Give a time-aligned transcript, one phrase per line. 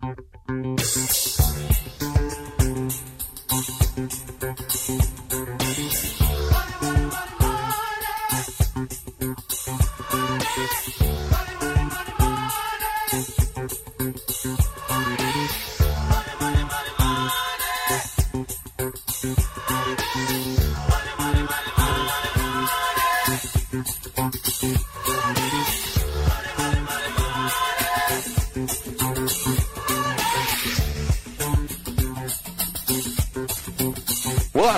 [0.00, 1.39] あっ。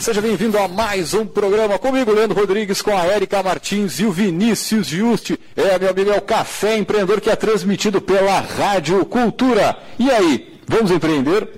[0.02, 4.10] Seja bem-vindo a mais um programa comigo, Leandro Rodrigues, com a Érica Martins e o
[4.10, 5.38] Vinícius Juste.
[5.54, 9.78] É, meu amigo, é o Café Empreendedor que é transmitido pela Rádio Cultura.
[10.00, 11.48] E aí, vamos empreender?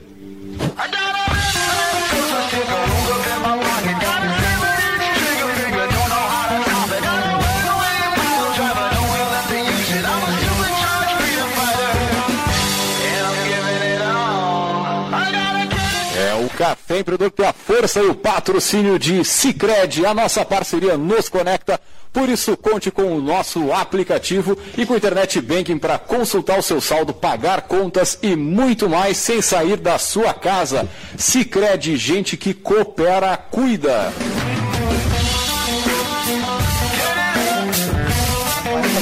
[16.87, 20.05] É tem a força e o patrocínio de Cicred.
[20.05, 21.81] A nossa parceria nos conecta.
[22.13, 26.81] Por isso, conte com o nosso aplicativo e com Internet Banking para consultar o seu
[26.81, 30.89] saldo, pagar contas e muito mais sem sair da sua casa.
[31.17, 34.13] Cicred, gente que coopera, cuida.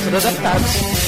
[0.04, 1.01] Tudo adaptados.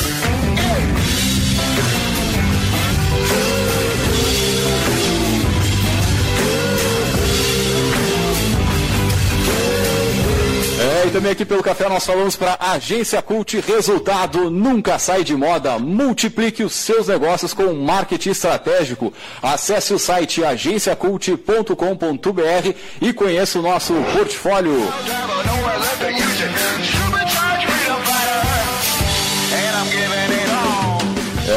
[10.94, 15.34] É, e também aqui pelo café nós falamos para Agência Cult, resultado nunca sai de
[15.34, 15.76] moda.
[15.76, 19.12] Multiplique os seus negócios com marketing estratégico.
[19.42, 24.88] Acesse o site agenciacult.com.br e conheça o nosso portfólio.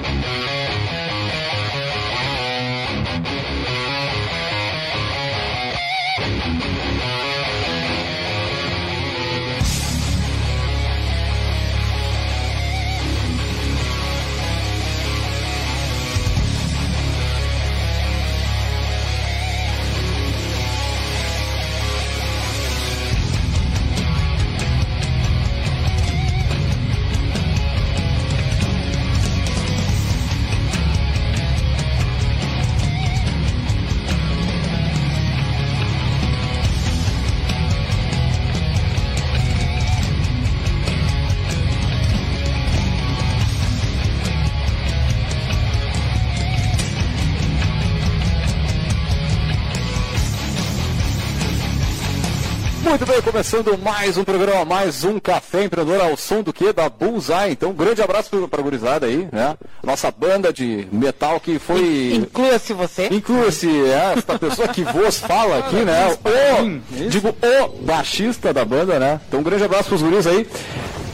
[53.25, 56.71] começando mais um programa, mais um Café Empreendedor ao som do que?
[56.71, 57.53] Da Bullseye.
[57.53, 59.57] Então, um grande abraço para a gurizada aí, né?
[59.83, 62.13] Nossa banda de metal que foi...
[62.13, 63.07] Inclua-se você.
[63.11, 66.15] Inclua-se é, esta pessoa que vos fala aqui, né?
[66.23, 69.19] O, digo, o baixista da banda, né?
[69.27, 70.47] Então, um grande abraço para os guris aí.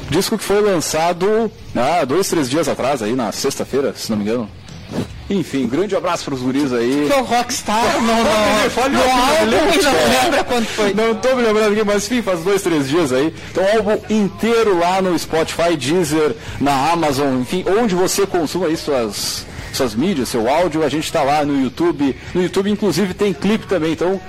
[0.09, 4.25] Disco que foi lançado há dois, três dias atrás, aí na sexta-feira, se não me
[4.25, 4.49] engano.
[5.29, 7.05] Enfim, grande abraço para os guris aí.
[7.07, 10.93] Que é o Rockstar, não, não, Fala no meu filho, álbum não lembra quando foi.
[10.93, 13.33] Não tô me lembrando aqui, mas enfim, faz dois, três dias aí.
[13.49, 19.45] Então, álbum inteiro lá no Spotify, Deezer, na Amazon, enfim, onde você consuma aí suas,
[19.77, 22.15] suas mídias, seu áudio, a gente tá lá no YouTube.
[22.33, 24.19] No YouTube, inclusive, tem clipe também, então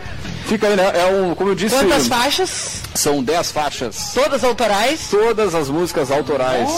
[0.46, 0.92] fica aí, né?
[0.94, 2.82] É um, como eu disse, Quantas faixas?
[2.94, 4.12] são dez faixas.
[4.14, 5.08] Todas autorais?
[5.10, 6.68] Todas as músicas autorais.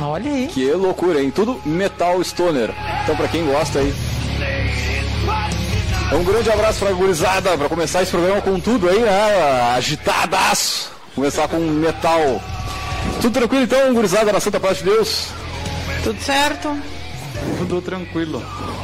[0.00, 0.48] Olha aí.
[0.52, 1.30] Que loucura, hein?
[1.34, 2.70] Tudo metal stoner.
[3.02, 3.94] Então, pra quem gosta aí.
[6.12, 9.72] Um grande abraço pra gurizada, pra começar esse programa com tudo aí, né?
[9.76, 10.90] Agitadaço.
[11.14, 12.40] Começar com metal.
[13.20, 15.28] Tudo tranquilo então, gurizada, na Santa Paz de Deus?
[16.04, 16.76] Tudo certo?
[17.58, 18.42] Tudo tranquilo.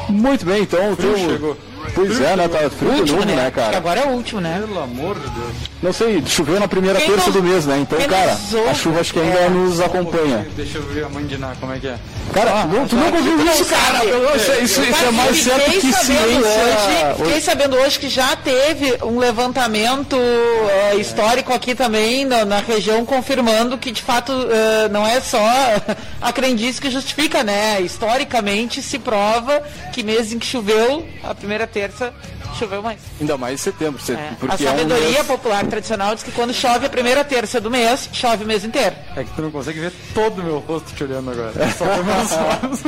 [0.09, 0.97] Muito bem, então.
[0.97, 1.57] Frio teu- chegou.
[1.95, 2.49] Pois é, né?
[2.49, 3.35] Tá frio de Último, novo, né?
[3.37, 3.77] né, Acho que cara?
[3.77, 4.63] agora é o último, né?
[4.67, 5.53] Pelo amor de Deus.
[5.83, 7.79] Não sei, choveu na primeira Quem terça nos- do mês, né?
[7.81, 8.39] Então, quem cara,
[8.71, 9.49] a chuva acho que ainda é.
[9.49, 10.47] nos acompanha.
[10.57, 11.97] Deixa eu ver a mãe de Ná, como é que é.
[12.33, 14.05] Cara, não, tu nunca ouviu isso, cara?
[14.05, 16.17] Eu- Isso, isso, isso é mais certo que ciência.
[16.39, 22.59] Hoje, fiquei sabendo hoje que já teve um levantamento eh, histórico aqui também na, na
[22.61, 25.43] região, confirmando que de fato eh, não é só
[26.23, 27.81] a crendice que justifica, né?
[27.81, 29.61] Historicamente se prova
[29.93, 32.13] que meses em que choveu, a primeira terça
[32.59, 32.99] choveu mais.
[33.21, 34.01] Ainda mais em setembro.
[34.01, 34.29] Você, É.
[34.31, 37.61] A porque é um sabedoria mês- popular tradicional diz que quando chove a primeira terça
[37.61, 38.95] do mês, chove o mês inteiro.
[39.17, 41.53] É que tu não consegue ver todo o meu rosto te olhando agora.
[41.77, 42.81] Só meus olhos.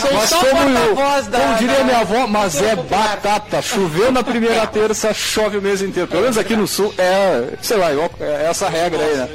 [0.00, 1.38] Sou Mas só como, eu, da.
[1.40, 3.08] como diria da- minha avó, mas é popular.
[3.16, 3.60] batata.
[3.62, 6.08] Choveu na primeira terça, chove o mês inteiro.
[6.08, 9.28] Pelo menos aqui no sul é, sei lá, igual- é essa regra aí, né?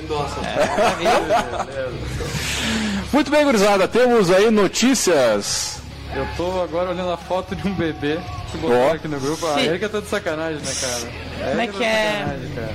[3.11, 5.82] Muito bem, gurizada, temos aí notícias.
[6.15, 8.19] Eu tô agora olhando a foto de um bebê
[8.51, 8.91] que botou Ó.
[8.93, 9.47] aqui no grupo.
[9.47, 9.59] A.
[9.63, 11.49] Erika tá de sacanagem, né, cara?
[11.49, 12.49] Como é que tá de é?
[12.55, 12.73] cara.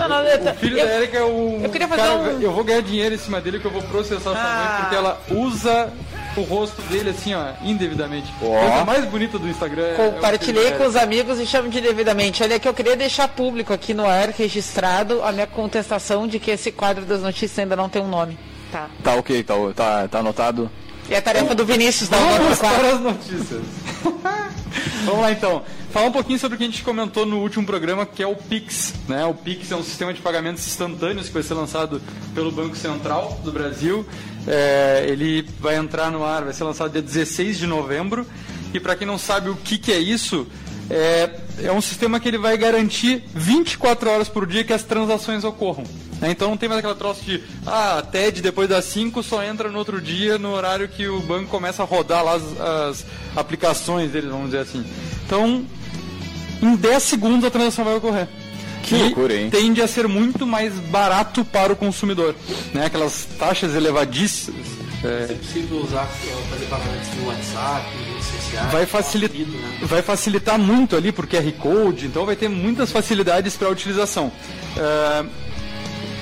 [0.00, 1.60] Não, não, eu, O filho eu- da Erika é o.
[1.62, 3.82] eu queria fazer cara, um- Eu vou ganhar dinheiro em cima dele que eu vou
[3.82, 4.68] processar essa Ah.
[4.72, 5.92] mãe porque ela usa
[6.36, 8.32] o rosto dele assim, ó, indevidamente.
[8.42, 8.56] Ó.
[8.56, 11.68] A coisa mais bonita do Instagram é- é Compartilhei da com os amigos e chamo
[11.68, 12.42] de devidamente.
[12.42, 16.50] Olha que eu queria deixar público aqui no ar, registrado, a minha contestação de que
[16.50, 18.36] esse quadro das notícias ainda não tem um nome.
[18.72, 18.88] Tá.
[19.02, 20.68] Tá ok, tá, tá, tá anotado.
[21.08, 23.62] E a tarefa do Vinícius nome Vamos para as notícias.
[25.04, 25.62] Vamos lá então.
[25.90, 28.36] Falar um pouquinho sobre o que a gente comentou no último programa, que é o
[28.36, 28.92] Pix.
[29.08, 29.24] Né?
[29.24, 32.02] O Pix é um sistema de pagamentos instantâneos que vai ser lançado
[32.34, 34.06] pelo Banco Central do Brasil.
[34.46, 38.26] É, ele vai entrar no ar, vai ser lançado dia 16 de novembro.
[38.74, 40.46] E para quem não sabe o que, que é isso,
[40.90, 41.30] é,
[41.62, 45.84] é um sistema que ele vai garantir 24 horas por dia que as transações ocorram.
[46.20, 46.30] Né?
[46.30, 49.70] Então não tem mais aquela troça de, ah, a TED depois das 5 só entra
[49.70, 53.06] no outro dia, no horário que o banco começa a rodar lá as, as
[53.36, 54.84] aplicações deles, vamos dizer assim.
[55.26, 55.64] Então,
[56.62, 58.28] em 10 segundos a transação vai ocorrer.
[58.82, 59.50] Que E loucura, hein?
[59.50, 62.34] Tende a ser muito mais barato para o consumidor.
[62.72, 62.86] Né?
[62.86, 64.66] Aquelas taxas elevadíssimas.
[65.04, 68.72] é, É possível usar, uh, fazer pagamentos no WhatsApp, redes sociais.
[68.72, 69.78] vai, facilitar, rápido, né?
[69.82, 74.32] vai facilitar muito ali por QR Code, então vai ter muitas facilidades para a utilização.
[74.76, 75.24] É,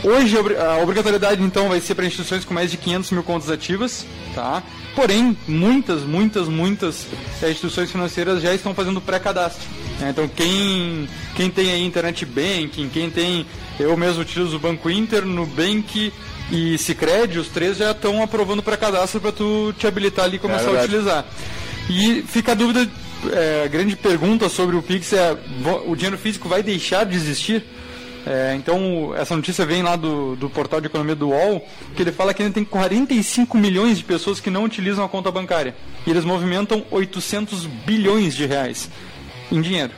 [0.05, 3.23] hoje a obri- a obrigatoriedade então vai ser para instituições com mais de 500 mil
[3.23, 4.63] contas ativas, tá?
[4.95, 7.07] Porém, muitas, muitas, muitas
[7.43, 9.63] eh, instituições financeiras já estão fazendo pré-cadastro.
[10.01, 10.09] né?
[10.11, 13.47] Então quem, quem tem aí internet banking, quem tem,
[13.79, 16.13] eu mesmo utilizo o Banco Inter, Nubank
[16.51, 20.63] e Sicredi, os três já estão aprovando pré-cadastro para tu te habilitar ali e começar
[20.69, 20.87] a verdade.
[20.87, 21.27] utilizar.
[21.91, 22.89] E fica a dúvida,
[23.33, 25.37] é, a grande pergunta sobre o Pix é:
[25.87, 27.65] o dinheiro físico vai deixar de existir?
[28.27, 31.65] É, então, essa notícia vem lá do, do portal de economia do UOL,
[31.95, 35.31] que ele fala que ainda tem 45 milhões de pessoas que não utilizam a conta
[35.31, 35.77] bancária.
[36.05, 38.91] E eles movimentam 800 bilhões de reais
[39.51, 39.93] em dinheiro.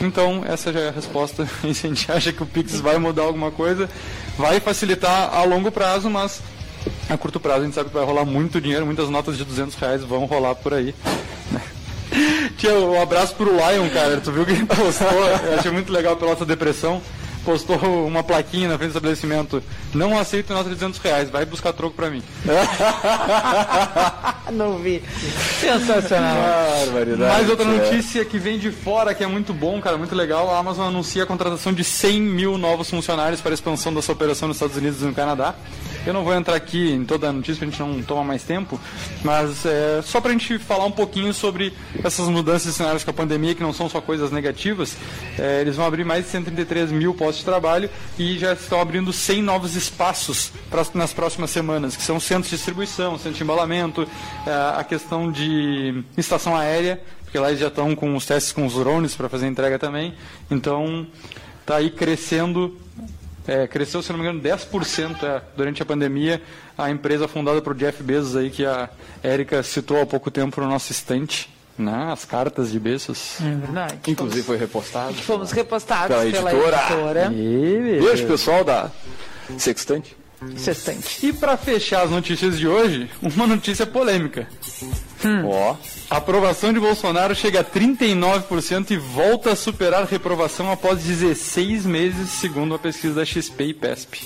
[0.00, 1.48] Então, essa já é a resposta.
[1.64, 3.90] E se a gente acha que o Pix vai mudar alguma coisa,
[4.38, 6.40] vai facilitar a longo prazo, mas
[7.10, 9.74] a curto prazo a gente sabe que vai rolar muito dinheiro, muitas notas de 200
[9.74, 10.94] reais vão rolar por aí.
[12.56, 14.20] Tia, um abraço pro Lion, cara.
[14.20, 15.08] Tu viu que ele postou?
[15.08, 17.02] Eu achei muito legal pela nossa depressão.
[17.46, 19.62] Postou uma plaquinha na frente do estabelecimento.
[19.94, 22.20] Não aceito nota de 200 reais, vai buscar troco pra mim.
[24.52, 25.02] Não vi.
[25.60, 26.36] Sensacional.
[26.84, 27.32] Barbaridade.
[27.32, 27.68] Mais outra é.
[27.68, 30.52] notícia que vem de fora, que é muito bom, cara, muito legal.
[30.52, 34.14] A Amazon anuncia a contratação de 100 mil novos funcionários para a expansão da sua
[34.14, 35.54] operação nos Estados Unidos e no Canadá.
[36.06, 38.42] Eu não vou entrar aqui em toda a notícia para a gente não tomar mais
[38.44, 38.80] tempo,
[39.24, 41.72] mas é, só para a gente falar um pouquinho sobre
[42.04, 44.96] essas mudanças de cenários com a pandemia, que não são só coisas negativas.
[45.36, 49.12] É, eles vão abrir mais de 133 mil postos de trabalho e já estão abrindo
[49.12, 54.06] 100 novos espaços pras- nas próximas semanas, que são centros de distribuição, centro de embalamento,
[54.46, 58.64] é, a questão de estação aérea, porque lá eles já estão com os testes com
[58.64, 60.14] os drones para fazer entrega também.
[60.48, 61.04] Então,
[61.62, 62.76] está aí crescendo
[63.46, 66.40] é, cresceu, se não me engano, 10% é, durante a pandemia.
[66.76, 68.88] A empresa fundada por Jeff Bezos, aí, que a
[69.22, 72.10] Érica citou há pouco tempo no nosso estante, né?
[72.12, 73.40] as cartas de Bezos.
[73.40, 73.98] É verdade.
[74.08, 75.14] Inclusive foi repostado.
[75.14, 76.76] Fomos repostados Pela pela, editora.
[76.86, 77.30] editora.
[77.30, 78.90] Beijo, pessoal da
[79.58, 80.16] Sextante.
[80.56, 81.26] Sextante.
[81.26, 84.46] E para fechar as notícias de hoje, uma notícia polêmica.
[85.44, 85.76] Ó,
[86.08, 92.30] A aprovação de Bolsonaro chega a 39% e volta a superar reprovação após 16 meses,
[92.30, 94.20] segundo a pesquisa da XP e PESP.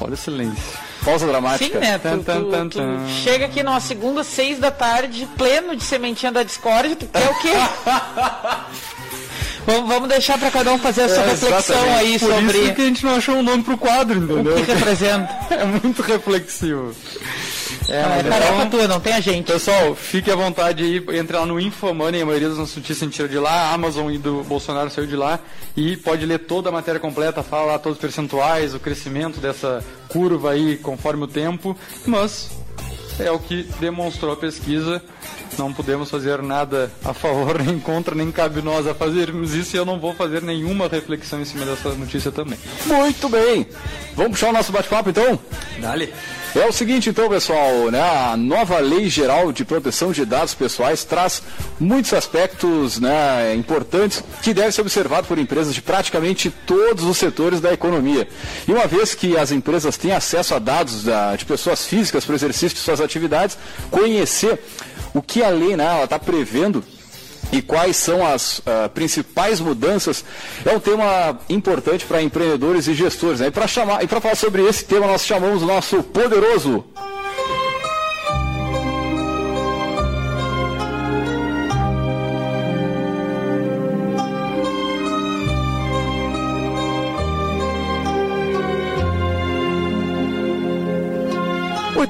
[0.00, 0.62] Olha o silêncio.
[1.04, 1.78] pausa Sim, dramática.
[1.78, 1.98] né?
[1.98, 3.08] Tu, Tan, tan, tu- tan, tu tan.
[3.22, 7.38] chega aqui numa segunda, seis da tarde, pleno de sementinha da discórdia, tu quer o
[7.40, 7.52] quê?
[9.66, 11.98] vamos, vamos deixar para cada um fazer a sua É, reflexão exatamente.
[11.98, 14.56] aí Por sobre isso que a gente não achou um nome pro quadro, entendeu?
[14.56, 15.28] o que representa.
[15.54, 16.94] É muito reflexivo.
[17.88, 19.52] É, É mas tarefa então, tua, não tem a gente.
[19.52, 23.04] Pessoal, fique à vontade aí, entre lá no Infomoney, a maioria das nossas notícias a
[23.06, 25.38] gente tira de lá, a Amazon e do Bolsonaro saiu de lá,
[25.76, 29.84] e pode ler toda a matéria completa, fala lá todos os percentuais, o crescimento dessa
[30.08, 31.76] curva aí conforme o tempo,
[32.06, 32.50] mas
[33.18, 35.02] é o que demonstrou a pesquisa,
[35.56, 39.78] não podemos fazer nada a favor nem contra, nem cabe nós a fazermos isso, e
[39.78, 42.58] eu não vou fazer nenhuma reflexão em cima dessa notícia também.
[42.84, 43.66] Muito bem.
[44.14, 45.38] Vamos puxar o nosso bate-papo então?
[45.80, 46.12] Dale.
[46.56, 51.04] É o seguinte, então, pessoal, né, a nova Lei Geral de Proteção de Dados Pessoais
[51.04, 51.42] traz
[51.78, 57.60] muitos aspectos né, importantes que devem ser observados por empresas de praticamente todos os setores
[57.60, 58.26] da economia.
[58.66, 62.32] E uma vez que as empresas têm acesso a dados da, de pessoas físicas para
[62.32, 63.58] o exercício de suas atividades,
[63.90, 64.58] conhecer
[65.12, 66.82] o que a lei está prevendo
[67.52, 70.24] e quais são as uh, principais mudanças
[70.64, 73.40] é um tema importante para empreendedores e gestores.
[73.40, 73.48] Né?
[73.48, 76.84] E para chamar e para falar sobre esse tema nós chamamos o nosso poderoso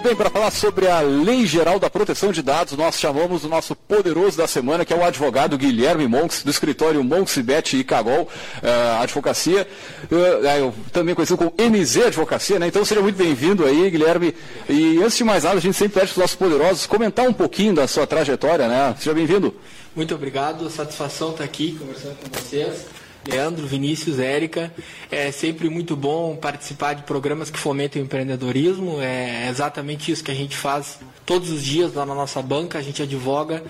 [0.07, 3.75] bem, para falar sobre a Lei Geral da Proteção de Dados, nós chamamos o nosso
[3.75, 8.23] poderoso da semana, que é o advogado Guilherme Monks, do escritório Monks, Bet e Cagol,
[8.23, 9.67] uh, Advocacia,
[10.05, 12.69] uh, também conhecido como MZ Advocacia, né?
[12.69, 14.33] Então seja muito bem-vindo aí, Guilherme.
[14.69, 17.33] E antes de mais nada, a gente sempre pede para os nossos poderosos comentar um
[17.33, 18.95] pouquinho da sua trajetória, né?
[19.01, 19.57] Seja bem-vindo.
[19.97, 22.96] Muito obrigado, satisfação estar aqui conversando com vocês.
[23.29, 24.73] Leandro, Vinícius, Érica.
[25.11, 29.01] É sempre muito bom participar de programas que fomentam o empreendedorismo.
[29.01, 32.79] É exatamente isso que a gente faz todos os dias lá na nossa banca.
[32.79, 33.63] A gente advoga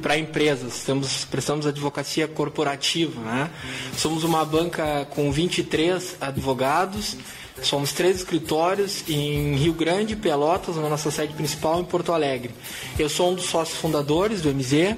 [0.00, 0.82] para empresas.
[0.84, 3.20] Temos, prestamos advocacia corporativa.
[3.20, 3.50] Né?
[3.96, 7.16] Somos uma banca com 23 advogados.
[7.62, 12.50] Somos três escritórios em Rio Grande, Pelotas, na nossa sede principal, em Porto Alegre.
[12.98, 14.96] Eu sou um dos sócios fundadores do MZ.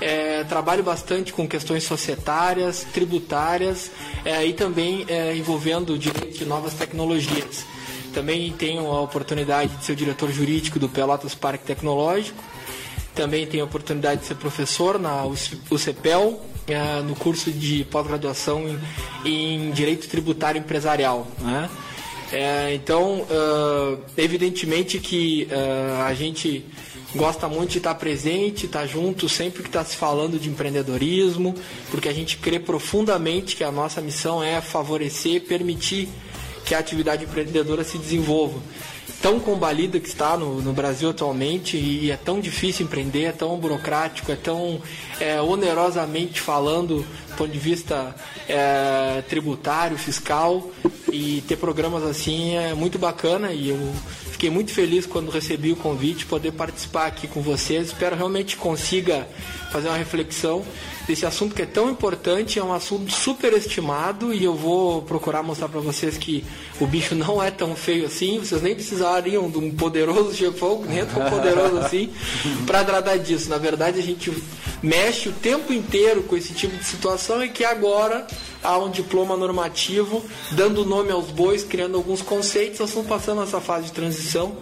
[0.00, 3.90] É, trabalho bastante com questões societárias, tributárias
[4.24, 7.64] é, e também é, envolvendo direito de novas tecnologias.
[8.12, 12.42] Também tenho a oportunidade de ser o diretor jurídico do Pelotas Parque Tecnológico.
[13.14, 15.24] Também tenho a oportunidade de ser professor na
[15.70, 18.66] UCPEL, é, no curso de pós-graduação
[19.24, 21.26] em, em, Direito Tributário Empresarial.
[21.38, 21.70] Né?
[22.32, 26.64] É, então, uh, evidentemente que uh, a gente
[27.16, 31.54] gosta muito de estar presente, estar junto sempre que está se falando de empreendedorismo,
[31.90, 36.08] porque a gente crê profundamente que a nossa missão é favorecer, permitir
[36.64, 38.60] que a atividade empreendedora se desenvolva.
[39.22, 43.56] Tão combalida que está no, no Brasil atualmente e é tão difícil empreender, é tão
[43.56, 44.80] burocrático, é tão
[45.18, 48.14] é, onerosamente falando do ponto de vista
[48.48, 50.70] é, tributário, fiscal
[51.10, 53.92] e ter programas assim é muito bacana e eu
[54.36, 57.86] Fiquei muito feliz quando recebi o convite, poder participar aqui com vocês.
[57.86, 59.26] Espero realmente consiga
[59.72, 60.62] fazer uma reflexão
[61.06, 65.42] desse assunto que é tão importante, é um assunto super estimado e eu vou procurar
[65.42, 66.44] mostrar para vocês que
[66.80, 71.00] o bicho não é tão feio assim, vocês nem precisariam de um poderoso chefão, nem
[71.00, 72.12] é tão poderoso assim,
[72.66, 73.48] para tratar disso.
[73.48, 74.32] Na verdade, a gente
[74.82, 78.26] mexe o tempo inteiro com esse tipo de situação e que agora
[78.62, 83.60] há um diploma normativo dando nome aos bois, criando alguns conceitos, nós estamos passando essa
[83.60, 84.56] fase de transição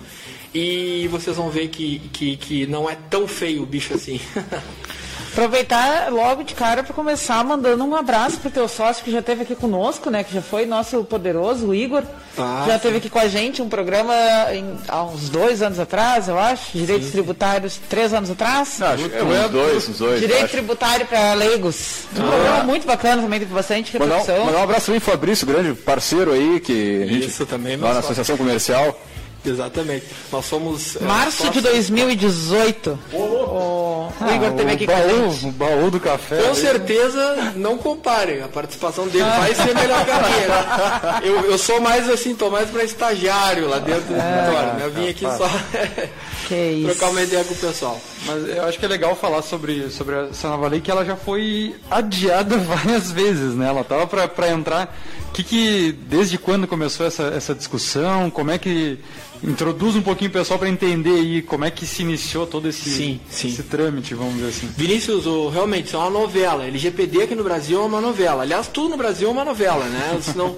[0.54, 4.20] e vocês vão ver que, que, que não é tão feio o bicho assim.
[5.34, 9.42] Aproveitar logo de cara para começar mandando um abraço pro teu sócio que já esteve
[9.42, 10.22] aqui conosco, né?
[10.22, 12.04] Que já foi nosso poderoso, o Igor.
[12.38, 14.14] Ah, já esteve aqui com a gente um programa
[14.52, 16.78] em, há uns dois anos atrás, eu acho.
[16.78, 18.78] Direitos sim, tributários, três anos atrás.
[18.78, 20.20] Não, acho que é uns dois, uns dois.
[20.20, 22.04] Direito tributário para leigos.
[22.16, 22.28] Um ah.
[22.28, 24.20] programa muito bacana também, teve bastante repercussão.
[24.20, 27.98] Mandar um, mandar um abraço também, Fabrício, grande parceiro aí, que Isso também, lá na
[27.98, 28.96] Associação Comercial.
[29.44, 30.06] Exatamente.
[30.32, 30.96] Nós somos.
[30.96, 32.98] É, Março de 2018.
[33.12, 35.46] O, o ah, Igor teve aqui baú, com a gente.
[35.46, 36.42] O baú do café.
[36.42, 38.42] Com certeza, não comparem.
[38.42, 41.20] A participação dele vai ser melhor que a minha.
[41.22, 44.72] Eu, eu sou mais assim, tô mais para estagiário lá dentro do é, escritório.
[44.74, 44.80] Né?
[44.84, 45.50] Eu vim aqui só
[46.84, 48.00] trocar uma ideia com o pessoal.
[48.26, 51.16] Mas eu acho que é legal falar sobre, sobre essa nova lei, que ela já
[51.16, 53.68] foi adiada várias vezes, né?
[53.68, 54.96] Ela estava para entrar.
[55.32, 58.30] Que, que desde quando começou essa, essa discussão?
[58.30, 58.98] Como é que
[59.42, 62.88] introduz um pouquinho o pessoal para entender aí como é que se iniciou todo esse,
[62.88, 63.48] sim, sim.
[63.48, 64.68] esse trâmite, vamos dizer assim.
[64.76, 66.64] Vinícius, o, realmente, isso é uma novela.
[66.64, 68.42] LGPD aqui no Brasil é uma novela.
[68.42, 70.18] Aliás, tudo no Brasil é uma novela, né?
[70.22, 70.56] Senão,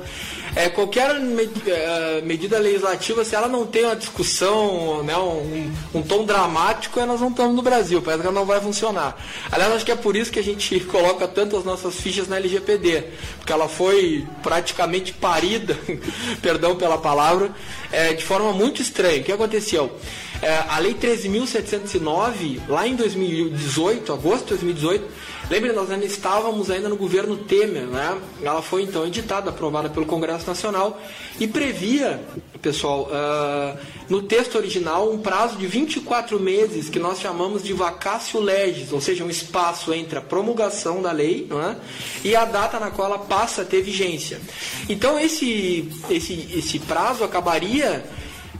[0.57, 6.25] é, qualquer é, medida legislativa, se ela não tem uma discussão, né, um, um, tom
[6.25, 9.23] dramático, nós não estamos no Brasil, parece que ela não vai funcionar.
[9.53, 12.37] Aliás, acho que é por isso que a gente coloca tanto as nossas fichas na
[12.37, 13.05] LGPD,
[13.37, 15.79] porque ela foi praticamente parida,
[16.41, 17.51] perdão pela palavra,
[17.93, 19.21] é, de forma muito estranha.
[19.21, 19.95] O que aconteceu?
[20.41, 25.05] É, a Lei 13.709, lá em 2018, agosto de 2018,
[25.49, 28.21] Lembre, nós ainda estávamos ainda no governo Temer, né?
[28.43, 31.01] Ela foi então editada, aprovada pelo Congresso Nacional
[31.39, 32.21] e previa,
[32.61, 38.41] pessoal, uh, no texto original um prazo de 24 meses que nós chamamos de vacácio
[38.41, 41.77] legis, ou seja, um espaço entre a promulgação da lei é?
[42.25, 44.41] e a data na qual ela passa a ter vigência.
[44.89, 48.05] Então esse, esse, esse prazo acabaria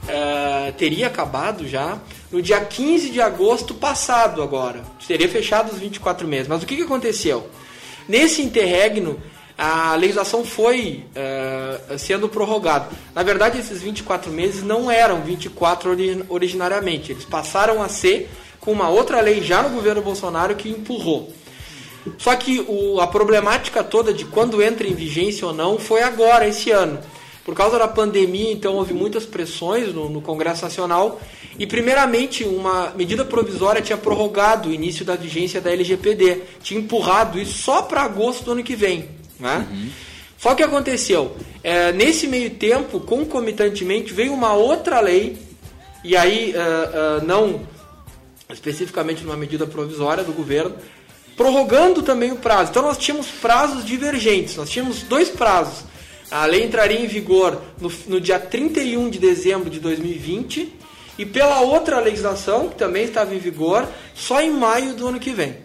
[0.03, 1.99] uh, teria acabado já
[2.31, 4.83] no dia 15 de agosto passado agora.
[5.07, 6.47] Teria fechado os 24 meses.
[6.47, 7.47] Mas o que, que aconteceu?
[8.07, 9.19] Nesse interregno,
[9.57, 12.89] a legislação foi uh, sendo prorrogada.
[13.15, 15.95] Na verdade, esses 24 meses não eram 24
[16.29, 17.11] originariamente.
[17.11, 18.29] Eles passaram a ser
[18.59, 21.33] com uma outra lei já no governo Bolsonaro que empurrou.
[22.17, 26.47] Só que o, a problemática toda de quando entra em vigência ou não foi agora,
[26.47, 26.99] esse ano.
[27.43, 31.19] Por causa da pandemia, então, houve muitas pressões no, no Congresso Nacional
[31.59, 37.39] e, primeiramente, uma medida provisória tinha prorrogado o início da vigência da LGPD, tinha empurrado
[37.39, 39.09] isso só para agosto do ano que vem.
[39.39, 39.67] Né?
[39.69, 39.89] Uhum.
[40.37, 45.37] Só que aconteceu, é, nesse meio tempo, concomitantemente, veio uma outra lei,
[46.03, 47.61] e aí uh, uh, não
[48.53, 50.75] especificamente numa medida provisória do governo,
[51.35, 52.71] prorrogando também o prazo.
[52.71, 55.83] Então nós tínhamos prazos divergentes, nós tínhamos dois prazos.
[56.31, 60.73] A lei entraria em vigor no, no dia 31 de dezembro de 2020
[61.17, 65.31] e pela outra legislação, que também estava em vigor, só em maio do ano que
[65.31, 65.57] vem.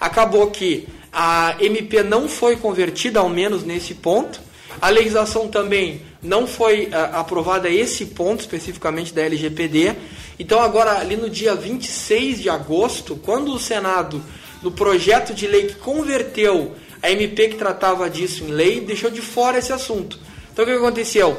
[0.00, 4.40] Acabou que a MP não foi convertida, ao menos nesse ponto.
[4.80, 9.94] A legislação também não foi uh, aprovada esse ponto especificamente da LGPD.
[10.38, 14.22] Então agora ali no dia 26 de agosto, quando o Senado
[14.62, 19.22] no projeto de lei que converteu a MP que tratava disso em lei, deixou de
[19.22, 20.18] fora esse assunto.
[20.52, 21.36] Então o que aconteceu?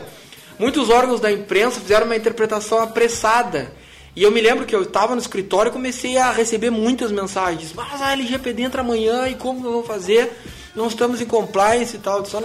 [0.62, 3.74] Muitos órgãos da imprensa fizeram uma interpretação apressada.
[4.16, 7.74] E eu me lembro que eu estava no escritório e comecei a receber muitas mensagens.
[7.74, 10.32] Mas a LGPD entra amanhã e como nós vamos fazer?
[10.76, 12.18] Não estamos em compliance e tal.
[12.18, 12.38] Eu disse,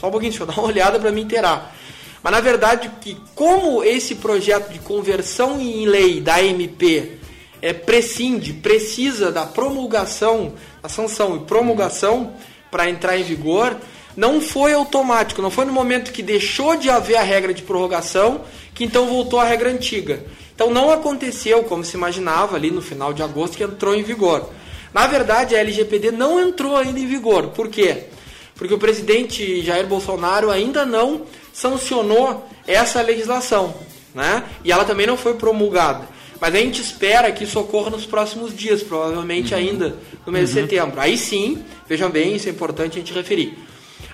[0.00, 1.76] só um pouquinho, deixa eu dar uma olhada para me inteirar.
[2.22, 7.18] Mas na verdade, que como esse projeto de conversão em lei da MP
[7.60, 12.32] é, prescinde, precisa da promulgação, da sanção e promulgação
[12.70, 13.76] para entrar em vigor,
[14.20, 18.42] não foi automático, não foi no momento que deixou de haver a regra de prorrogação
[18.74, 20.22] que então voltou à regra antiga.
[20.54, 24.50] Então não aconteceu como se imaginava ali no final de agosto que entrou em vigor.
[24.92, 27.46] Na verdade, a LGPD não entrou ainda em vigor.
[27.48, 28.08] Por quê?
[28.56, 33.74] Porque o presidente Jair Bolsonaro ainda não sancionou essa legislação,
[34.14, 34.44] né?
[34.62, 36.06] E ela também não foi promulgada.
[36.38, 39.60] Mas a gente espera que isso ocorra nos próximos dias, provavelmente uhum.
[39.60, 40.56] ainda no mês uhum.
[40.56, 41.00] de setembro.
[41.00, 43.69] Aí sim, vejam bem, isso é importante a gente referir.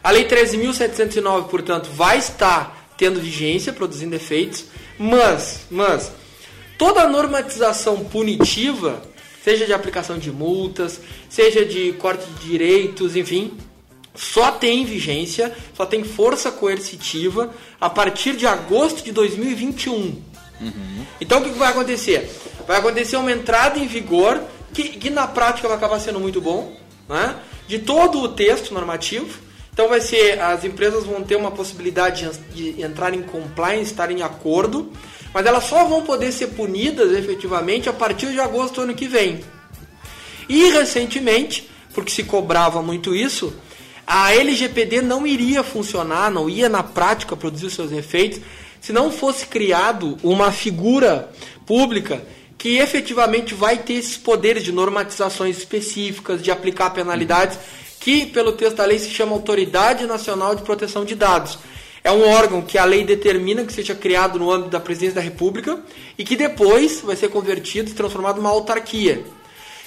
[0.06, 4.66] A Lei 13.709, portanto, vai estar tendo vigência, produzindo efeitos,
[4.96, 6.12] mas, mas
[6.78, 9.02] toda a normatização punitiva,
[9.42, 13.58] seja de aplicação de multas, seja de corte de direitos, enfim,
[14.14, 19.92] só tem vigência, só tem força coercitiva a partir de agosto de 2021.
[20.60, 21.06] Uhum.
[21.20, 22.30] Então o que vai acontecer?
[22.64, 24.40] Vai acontecer uma entrada em vigor
[24.72, 26.76] que, que na prática vai acabar sendo muito bom,
[27.08, 27.34] né?
[27.66, 29.45] De todo o texto normativo.
[29.76, 34.22] Então vai ser, as empresas vão ter uma possibilidade de, entrar em compliance, estar em
[34.22, 34.90] acordo,
[35.34, 39.06] mas elas só vão poder ser punidas efetivamente a partir de agosto do ano que
[39.06, 39.44] vem.
[40.48, 43.52] E recentemente, porque se cobrava muito isso,
[44.06, 48.40] a LGPD não iria funcionar, não ia na prática produzir seus efeitos
[48.80, 51.30] se não fosse criado uma figura
[51.66, 52.22] pública
[52.56, 57.58] que efetivamente vai ter esses poderes de normatizações específicas, de aplicar penalidades,
[58.06, 61.58] que pelo texto da lei se chama Autoridade Nacional de Proteção de Dados.
[62.04, 65.20] É um órgão que a lei determina que seja criado no âmbito da presidência da
[65.20, 65.80] República
[66.16, 69.24] e que depois vai ser convertido e transformado numa autarquia.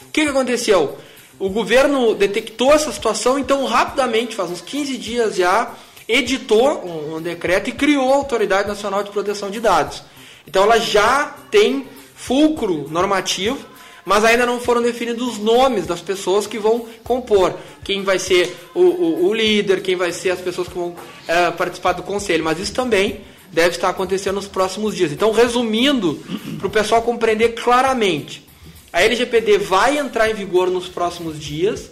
[0.02, 0.98] O que, que aconteceu?
[1.40, 5.74] O governo detectou essa situação, então rapidamente, faz uns 15 dias já,
[6.06, 10.04] editou um decreto e criou a Autoridade Nacional de Proteção de Dados.
[10.46, 13.66] Então ela já tem fulcro normativo,
[14.10, 17.54] mas ainda não foram definidos os nomes das pessoas que vão compor.
[17.84, 20.96] Quem vai ser o, o, o líder, quem vai ser as pessoas que vão
[21.28, 22.44] é, participar do conselho.
[22.44, 23.22] Mas isso também
[23.54, 25.12] deve estar acontecendo nos próximos dias.
[25.12, 26.20] Então, resumindo,
[26.58, 28.44] para o pessoal compreender claramente,
[28.92, 31.92] a LGPD vai entrar em vigor nos próximos dias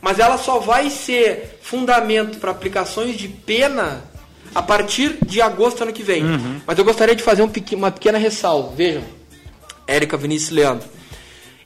[0.00, 4.04] mas ela só vai ser fundamento para aplicações de pena
[4.54, 6.24] a partir de agosto do ano que vem.
[6.24, 6.60] Uhum.
[6.64, 8.76] Mas eu gostaria de fazer um uma pequena ressalva.
[8.76, 9.02] Vejam,
[9.88, 10.97] Érica Vinícius Leandro.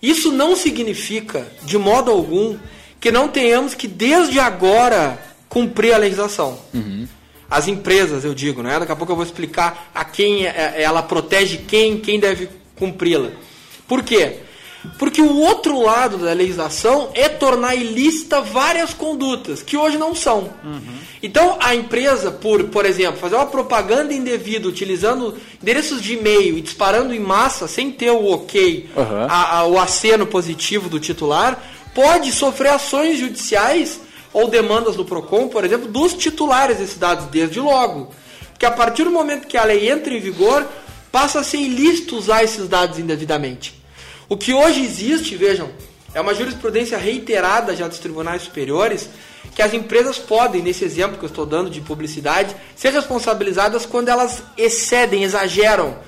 [0.02, 2.58] Isso não significa, de modo algum,
[3.00, 6.58] que não tenhamos que, desde agora, cumprir a legislação.
[6.74, 7.06] Uhum.
[7.48, 8.78] As empresas, eu digo, né?
[8.78, 13.30] Daqui a pouco eu vou explicar a quem é, ela protege quem, quem deve cumpri-la.
[13.86, 14.38] Por quê?
[14.98, 20.50] Porque o outro lado da legislação é tornar ilícita várias condutas que hoje não são.
[20.64, 20.80] Uhum.
[21.22, 26.60] Então, a empresa, por, por exemplo, fazer uma propaganda indevida utilizando endereços de e-mail e
[26.60, 29.26] disparando em massa sem ter o ok, uhum.
[29.28, 31.62] a, a, o aceno positivo do titular,
[31.94, 34.00] pode sofrer ações judiciais
[34.32, 38.10] ou demandas do PROCON, por exemplo, dos titulares desses dados, desde logo.
[38.50, 40.66] Porque a partir do momento que a lei entra em vigor,
[41.12, 43.81] passa a ser ilícito usar esses dados indevidamente.
[44.32, 45.68] O que hoje existe, vejam,
[46.14, 49.10] é uma jurisprudência reiterada já dos tribunais superiores
[49.54, 54.08] que as empresas podem, nesse exemplo que eu estou dando de publicidade, ser responsabilizadas quando
[54.08, 55.98] elas excedem, exageram.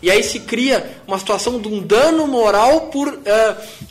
[0.00, 3.18] E aí se cria uma situação de um dano moral por uh,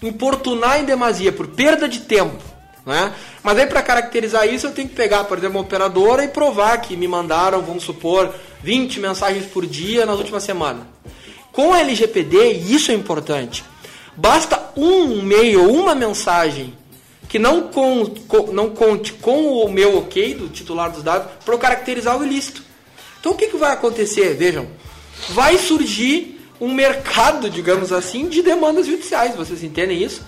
[0.01, 2.41] importunar em demasia, por perda de tempo.
[2.86, 3.13] Né?
[3.43, 6.77] Mas aí para caracterizar isso eu tenho que pegar, por exemplo, uma operadora e provar
[6.77, 10.84] que me mandaram, vamos supor, 20 mensagens por dia nas últimas semanas.
[11.51, 13.65] Com a LGPD, isso é importante.
[14.15, 16.74] Basta um e-mail, uma mensagem
[17.28, 18.13] que não, com,
[18.52, 22.62] não conte com o meu ok do titular dos dados para eu caracterizar o ilícito.
[23.19, 24.34] Então o que, que vai acontecer?
[24.34, 24.67] Vejam,
[25.30, 29.36] vai surgir um mercado, digamos assim, de demandas judiciais.
[29.36, 30.24] Vocês entendem isso?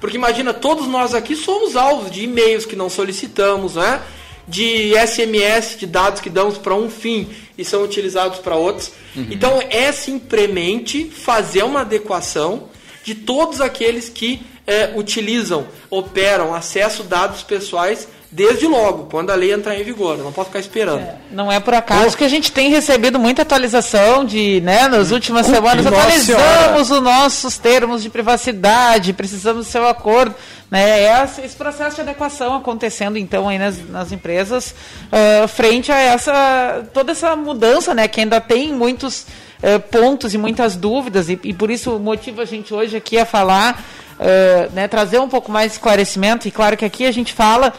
[0.00, 4.00] Porque imagina, todos nós aqui somos alvos de e-mails que não solicitamos, né?
[4.46, 8.92] de SMS, de dados que damos para um fim e são utilizados para outros.
[9.16, 9.26] Uhum.
[9.30, 12.68] Então é simplesmente fazer uma adequação
[13.04, 19.52] de todos aqueles que é, utilizam, operam, acesso dados pessoais desde logo, quando a lei
[19.52, 20.18] entrar em vigor.
[20.18, 21.02] Eu não posso ficar esperando.
[21.02, 25.12] É, não é por acaso que a gente tem recebido muita atualização de, né, nas
[25.12, 30.34] últimas semanas, atualizamos os nossos termos de privacidade, precisamos do seu acordo.
[30.68, 34.74] Né, é esse processo de adequação acontecendo então aí nas, nas empresas
[35.12, 39.26] uh, frente a essa toda essa mudança né, que ainda tem muitos
[39.64, 43.24] uh, pontos e muitas dúvidas e, e por isso motiva a gente hoje aqui a
[43.24, 43.82] falar
[44.20, 46.46] uh, né, trazer um pouco mais de esclarecimento.
[46.46, 47.72] E claro que aqui a gente fala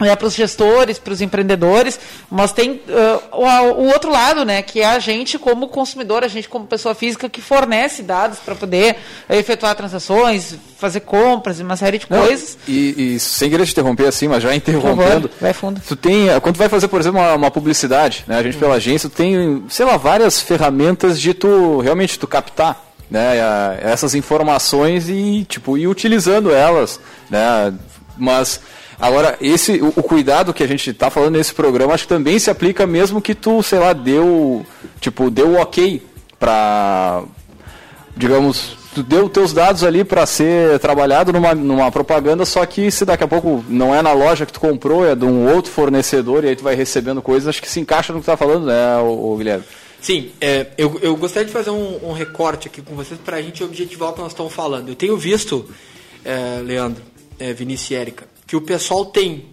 [0.00, 1.98] é, para os gestores, para os empreendedores,
[2.30, 2.82] mas tem uh,
[3.32, 6.94] o, o, outro lado, né, que é a gente como consumidor, a gente como pessoa
[6.94, 8.96] física que fornece dados para poder
[9.28, 12.58] efetuar transações, fazer compras e uma série de Não, coisas.
[12.68, 15.80] E, e, sem querer te interromper assim, mas já interrompendo, vai fundo.
[15.86, 18.74] Tu tem, quando tu vai fazer, por exemplo, uma, uma publicidade, né, a gente pela
[18.74, 23.36] agência, tu tem, sei lá, várias ferramentas de tu realmente tu captar né,
[23.80, 27.72] essas informações e tipo ir utilizando elas, né?
[28.18, 28.60] Mas
[28.98, 32.38] agora esse o, o cuidado que a gente está falando nesse programa acho que também
[32.38, 34.64] se aplica mesmo que tu sei lá deu
[35.00, 36.02] tipo deu ok
[36.38, 37.22] para
[38.16, 43.04] digamos tu deu teus dados ali para ser trabalhado numa, numa propaganda, só que se
[43.04, 46.44] daqui a pouco não é na loja que tu comprou, é de um outro fornecedor
[46.44, 48.64] e aí tu vai recebendo coisas, acho que se encaixa no que tu tá falando,
[48.64, 49.64] né, o, o Guilherme?
[50.00, 53.42] Sim, é, eu, eu gostaria de fazer um, um recorte aqui com vocês para a
[53.42, 54.88] gente objetivar o que nós estamos falando.
[54.88, 55.68] Eu tenho visto,
[56.24, 57.02] é, Leandro,
[57.38, 59.46] é, Vinícius e Érica, que o pessoal tem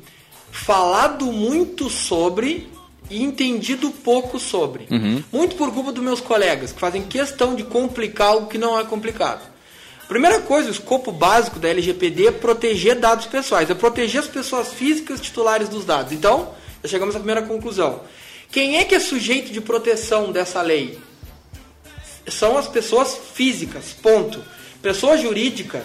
[0.52, 2.70] falado muito sobre
[3.10, 4.88] e entendido pouco sobre.
[4.90, 5.24] Uhum.
[5.32, 8.84] Muito por culpa dos meus colegas, que fazem questão de complicar algo que não é
[8.84, 9.42] complicado.
[10.08, 14.74] Primeira coisa, o escopo básico da LGPD é proteger dados pessoais, é proteger as pessoas
[14.74, 16.12] físicas titulares dos dados.
[16.12, 16.54] Então,
[16.84, 18.02] já chegamos à primeira conclusão.
[18.52, 21.00] Quem é que é sujeito de proteção dessa lei?
[22.28, 24.44] São as pessoas físicas, ponto.
[24.82, 25.84] Pessoa jurídica,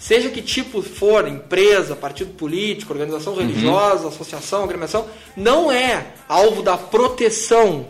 [0.00, 3.40] seja que tipo for, empresa, partido político, organização uhum.
[3.40, 7.86] religiosa, associação, agremiação, não é alvo da proteção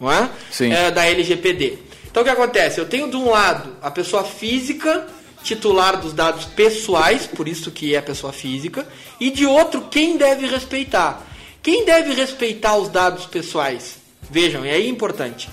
[0.00, 0.30] não é?
[0.60, 0.90] é?
[0.90, 1.78] da LGPD.
[2.10, 2.80] Então o que acontece?
[2.80, 5.06] Eu tenho de um lado a pessoa física,
[5.42, 8.86] titular dos dados pessoais, por isso que é pessoa física,
[9.20, 11.26] e de outro quem deve respeitar.
[11.62, 13.96] Quem deve respeitar os dados pessoais?
[14.30, 15.48] Vejam, e aí é importante.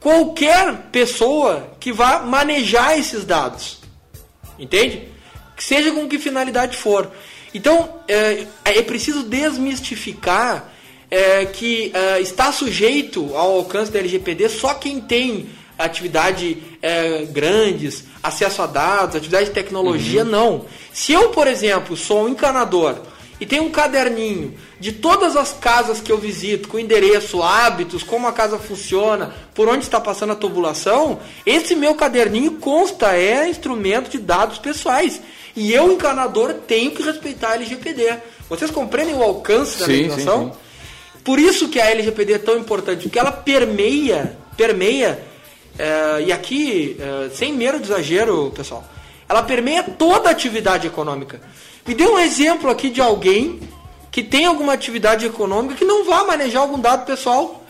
[0.00, 3.78] Qualquer pessoa que vá manejar esses dados.
[4.58, 5.08] Entende?
[5.56, 7.10] Seja com que finalidade for.
[7.54, 10.72] Então, é, é preciso desmistificar
[11.10, 18.04] é, que é, está sujeito ao alcance da LGPD só quem tem atividade é, grandes,
[18.22, 20.30] acesso a dados, atividade de tecnologia, uhum.
[20.30, 20.64] não.
[20.92, 22.98] Se eu, por exemplo, sou um encanador
[23.40, 28.28] e tenho um caderninho de todas as casas que eu visito, com endereço, hábitos, como
[28.28, 34.10] a casa funciona, por onde está passando a tubulação, esse meu caderninho consta, é instrumento
[34.10, 35.20] de dados pessoais.
[35.56, 38.14] E eu, encanador, tenho que respeitar a LGPD.
[38.48, 40.44] Vocês compreendem o alcance da sim, legislação?
[40.44, 40.58] Sim, sim.
[41.24, 45.22] Por isso que a LGPD é tão importante, porque ela permeia, permeia,
[45.78, 48.84] é, e aqui, é, sem mero de exagero, pessoal,
[49.28, 51.40] ela permeia toda a atividade econômica.
[51.86, 53.60] Me dê um exemplo aqui de alguém
[54.10, 57.62] que tem alguma atividade econômica que não vá manejar algum dado pessoal.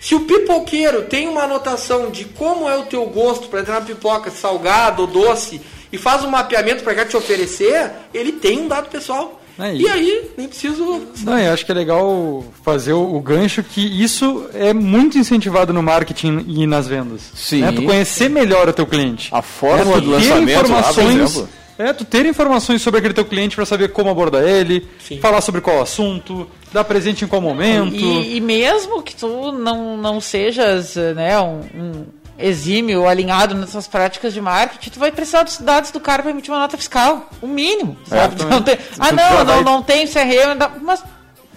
[0.00, 3.86] Se o pipoqueiro tem uma anotação de como é o teu gosto para entrar na
[3.86, 5.60] pipoca, salgado ou doce,
[5.92, 9.40] e faz um mapeamento para te oferecer, ele tem um dado pessoal.
[9.58, 9.86] É, e...
[9.86, 11.06] aí, nem preciso.
[11.22, 15.70] Não, eu acho que é legal fazer o, o, gancho que isso é muito incentivado
[15.70, 17.20] no marketing e nas vendas.
[17.34, 17.60] Sim.
[17.60, 17.72] Né?
[17.72, 19.28] Tu conhecer melhor o teu cliente.
[19.30, 20.00] A forma né?
[20.00, 21.36] do lançamento, informações.
[21.36, 21.46] Lá,
[21.80, 25.18] é, tu ter informações sobre aquele teu cliente para saber como abordar ele, Sim.
[25.18, 27.94] falar sobre qual assunto, dar presente em qual momento.
[27.94, 32.04] E, e, mesmo que tu não, não sejas né, um, um
[32.38, 36.52] exímio alinhado nessas práticas de marketing, tu vai precisar dos dados do cara para emitir
[36.52, 37.30] uma nota fiscal.
[37.40, 38.42] O mínimo, sabe?
[38.42, 41.02] É, não tem, ah, não, não, não tem CRM, mas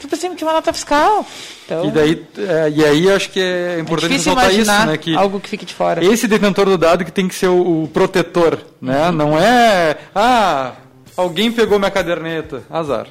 [0.03, 1.25] tu precisa emitir uma nota fiscal.
[1.65, 4.91] Então, E, daí, é, e aí acho que é é importante difícil ressaltar imaginar isso,
[4.91, 4.97] né?
[4.97, 6.03] Que algo que fique de fora.
[6.05, 9.11] esse detentor do dado que tem que ser o, o protetor, né?
[9.11, 10.73] Não é, ah,
[11.17, 13.07] alguém pegou minha caderneta, azar.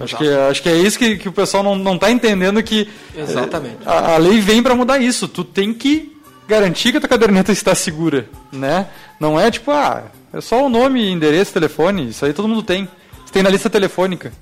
[0.00, 2.88] Acho, que, acho que é isso que, que o pessoal não, não tá entendendo que
[3.16, 3.78] Exatamente.
[3.84, 5.26] eh, a, a lei vem para mudar isso.
[5.26, 8.86] Tu tem que garantir que a tua caderneta está segura, né?
[9.18, 12.88] Não é tipo, ah, é só o nome, endereço, telefone, isso aí todo mundo tem.
[13.24, 14.32] Você tem na lista telefônica.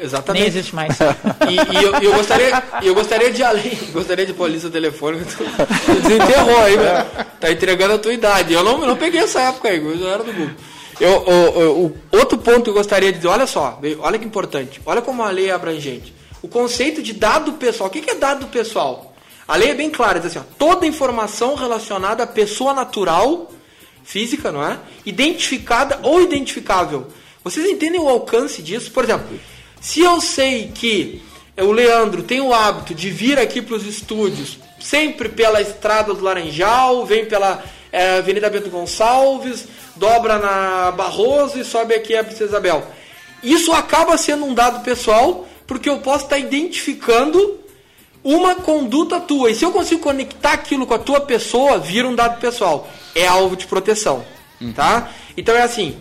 [0.00, 0.42] Exatamente.
[0.42, 0.96] Nem existe mais.
[1.00, 5.24] E, e eu, eu gostaria, eu gostaria de além, gostaria de polícia telefônica.
[5.24, 7.06] Tu, tu desenterrou aí, né?
[7.40, 8.52] Tá entregando a tua idade.
[8.52, 10.54] Eu não, não peguei essa época aí, eu já era do Google.
[10.98, 15.22] Eu, outro ponto que eu gostaria de dizer, olha só, olha que importante, olha como
[15.22, 16.14] a lei é abrangente.
[16.40, 19.14] O conceito de dado pessoal, o que que é dado pessoal?
[19.46, 23.52] A lei é bem clara, diz assim, ó, toda informação relacionada à pessoa natural,
[24.02, 24.78] física, não é?
[25.04, 27.08] Identificada ou identificável.
[27.44, 28.90] Vocês entendem o alcance disso?
[28.90, 29.38] Por exemplo,
[29.86, 31.22] se eu sei que
[31.56, 36.24] o Leandro tem o hábito de vir aqui para os estúdios sempre pela estrada do
[36.24, 42.50] Laranjal, vem pela eh, Avenida Bento Gonçalves, dobra na Barroso e sobe aqui a Princesa
[42.50, 42.84] Isabel.
[43.44, 47.60] Isso acaba sendo um dado pessoal, porque eu posso estar identificando
[48.24, 49.52] uma conduta tua.
[49.52, 52.88] E se eu consigo conectar aquilo com a tua pessoa, vira um dado pessoal.
[53.14, 54.24] É alvo de proteção.
[54.74, 55.12] Tá?
[55.36, 55.96] Então é assim.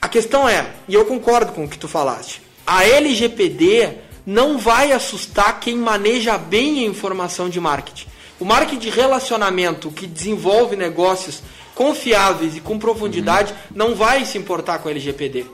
[0.00, 3.88] A questão é, e eu concordo com o que tu falaste, a LGPD
[4.24, 8.06] não vai assustar quem maneja bem a informação de marketing.
[8.38, 11.42] O marketing de relacionamento que desenvolve negócios
[11.74, 15.46] confiáveis e com profundidade não vai se importar com a LGPD.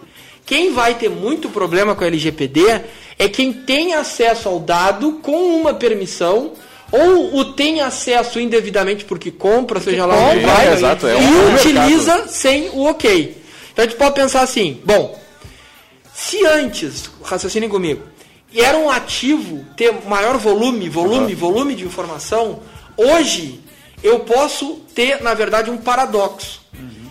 [0.44, 2.82] Quem vai ter muito problema com a LGPD
[3.18, 6.52] é quem tem acesso ao dado com uma permissão
[6.92, 11.54] ou o tem acesso indevidamente porque compra, seja lá onde vai, é, exato, é e
[11.54, 13.42] utiliza sem o ok.
[13.72, 15.25] Então a gente pode pensar assim, bom,
[16.16, 18.02] se antes, raciocinem comigo,
[18.54, 22.60] era um ativo ter maior volume, volume, volume de informação,
[22.96, 23.60] hoje
[24.02, 26.62] eu posso ter, na verdade, um paradoxo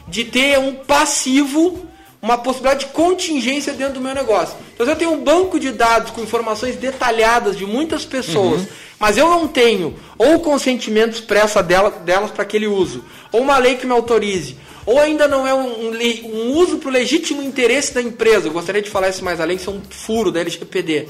[0.07, 1.85] de ter um passivo,
[2.19, 4.57] uma possibilidade de contingência dentro do meu negócio.
[4.73, 8.63] Então, se eu tenho um banco de dados com informações detalhadas de muitas pessoas,
[8.99, 13.75] mas eu não tenho ou consentimento expresso dela, delas para aquele uso, ou uma lei
[13.75, 15.95] que me autorize, ou ainda não é um, um
[16.25, 18.47] um uso para o legítimo interesse da empresa.
[18.47, 21.07] Eu gostaria de falar isso mais além, isso é um furo da LGPD.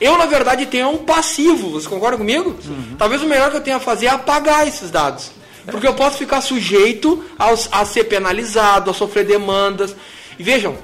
[0.00, 2.56] Eu, na verdade, tenho um passivo, você concorda comigo?
[2.96, 5.32] Talvez o melhor que eu tenha a fazer é apagar esses dados.
[5.66, 9.94] Porque eu posso ficar sujeito aos- a ser penalizado, a sofrer demandas.
[10.38, 10.76] E vejam,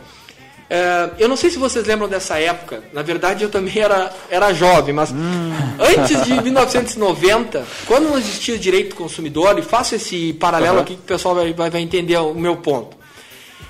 [0.74, 4.52] é, eu não sei se vocês lembram dessa época, na verdade eu também era, era
[4.52, 5.14] jovem, mas
[5.78, 11.00] antes de 1990, quando não existia direito do consumidor, e faço esse paralelo aqui que
[11.00, 12.96] o pessoal vai, vai, vai entender o meu ponto.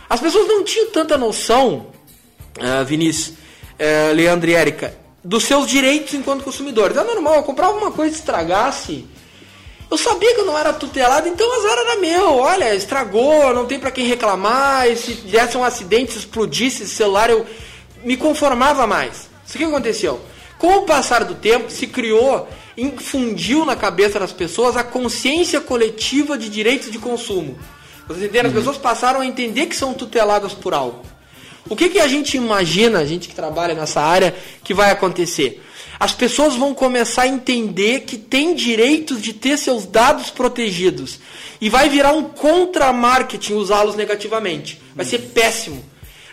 [0.09, 1.89] As pessoas não tinham tanta noção,
[2.59, 3.37] ah, Vinícius,
[3.79, 6.97] eh, Leandro e Érica, dos seus direitos enquanto consumidores.
[6.97, 9.07] É normal, eu comprava uma coisa e estragasse.
[9.95, 12.39] Eu sabia que eu não era tutelado, então o azar era meu.
[12.39, 14.91] Olha, estragou, não tem pra quem reclamar.
[14.91, 17.47] E se desse um acidente, se explodisse esse celular, eu
[18.03, 19.31] me conformava mais.
[19.47, 20.21] Isso que aconteceu.
[20.59, 26.37] Com o passar do tempo, se criou, infundiu na cabeça das pessoas a consciência coletiva
[26.37, 27.57] de direitos de consumo.
[28.09, 28.49] Vocês entenderam?
[28.49, 31.05] As pessoas passaram a entender que são tuteladas por algo.
[31.69, 35.63] O que, que a gente imagina, a gente que trabalha nessa área, que vai acontecer?
[35.99, 41.19] As pessoas vão começar a entender que tem direitos de ter seus dados protegidos.
[41.61, 44.81] E vai virar um contra-marketing usá-los negativamente.
[44.95, 45.85] Vai ser péssimo.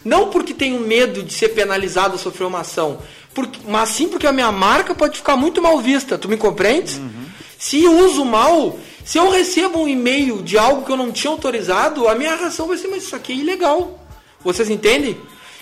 [0.03, 2.99] Não porque tenho medo de ser penalizado ou sofrer uma ação,
[3.33, 6.17] porque- mas sim porque a minha marca pode ficar muito mal vista.
[6.17, 6.99] Tu me compreendes?
[7.57, 12.07] Se uso mal, se eu recebo um e-mail de algo que eu não tinha autorizado,
[12.07, 14.03] a minha reação vai ser, mas isso aqui é ilegal.
[14.43, 15.15] Vocês entendem?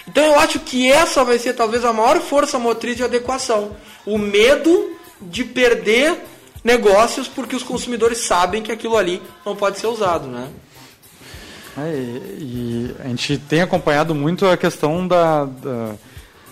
[0.10, 3.72] Então eu acho que essa vai ser talvez a maior força motriz de adequação.
[4.06, 4.92] O medo
[5.22, 6.18] de perder
[6.64, 10.48] negócios porque os consumidores sabem que aquilo ali não pode ser usado, né?
[11.78, 11.92] É,
[12.40, 15.94] e, e a gente tem acompanhado muito a questão da, da-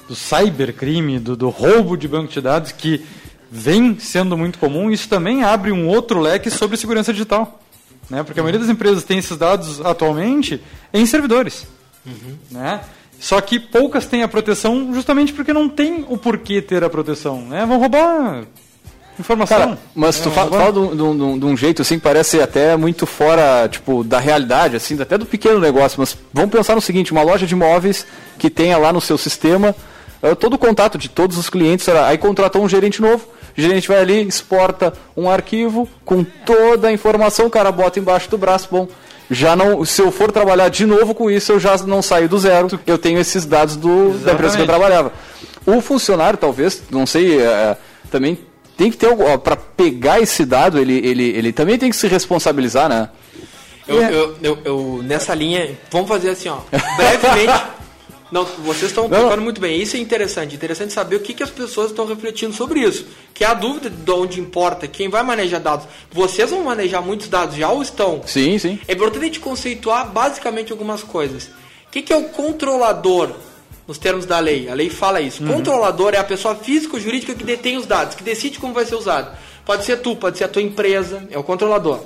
[0.08, 3.04] do cybercrime, do, do roubo de banco de dados, que
[3.52, 4.90] vem sendo muito comum.
[4.90, 7.60] Isso também abre um outro leque sobre segurança digital.
[8.10, 8.24] Né?
[8.24, 10.62] Porque a maioria das empresas tem esses dados atualmente
[10.94, 11.68] em servidores.
[12.50, 12.80] Né?
[13.20, 17.42] Só que poucas têm a proteção justamente porque não tem o porquê ter a proteção.
[17.42, 17.66] Né?
[17.66, 18.44] Vão roubar
[19.20, 19.58] informação.
[19.58, 21.96] Cara, mas tu É, fala, vão- fala de, um- de um- de um jeito assim
[21.96, 26.00] que parece até muito fora, tipo, da realidade, assim, até do pequeno negócio.
[26.00, 28.06] Mas vamos pensar no seguinte: uma loja de imóveis
[28.38, 29.76] que tenha lá no seu sistema
[30.22, 33.28] eh, todo o contato de todos os clientes, aí contratou um gerente novo.
[33.58, 38.30] O gerente vai ali, exporta um arquivo com toda a informação, o cara bota embaixo
[38.30, 38.88] do braço, bom,
[39.30, 42.40] já não, se eu for trabalhar de novo com isso, eu já não saio do
[42.40, 45.12] zero, eu tenho esses dados do, da empresa que eu trabalhava.
[45.66, 47.76] O funcionário, talvez, não sei, é,
[48.10, 48.40] também
[48.78, 52.08] tem que ter algo, para pegar esse dado, ele, ele, ele também tem que se
[52.08, 53.10] responsabilizar, né?
[53.88, 56.58] Eu, eu, eu, eu, nessa linha, vamos fazer assim, ó.
[56.98, 57.64] Brevemente.
[58.32, 59.82] não, vocês estão colocando muito bem.
[59.82, 60.56] Isso é interessante.
[60.56, 63.06] Interessante saber o que, que as pessoas estão refletindo sobre isso.
[63.34, 65.88] Que é a dúvida de onde importa, quem vai manejar dados.
[66.12, 68.22] Vocês vão manejar muitos dados já ou estão?
[68.26, 68.80] Sim, sim.
[68.88, 71.46] É importante a gente conceituar basicamente algumas coisas.
[71.88, 73.32] O que, que é o controlador
[73.88, 74.68] nos termos da lei?
[74.70, 75.42] A lei fala isso.
[75.42, 75.54] Uhum.
[75.54, 78.86] Controlador é a pessoa física ou jurídica que detém os dados, que decide como vai
[78.86, 79.38] ser usado.
[79.66, 82.02] Pode ser tu, pode ser a tua empresa, é o controlador.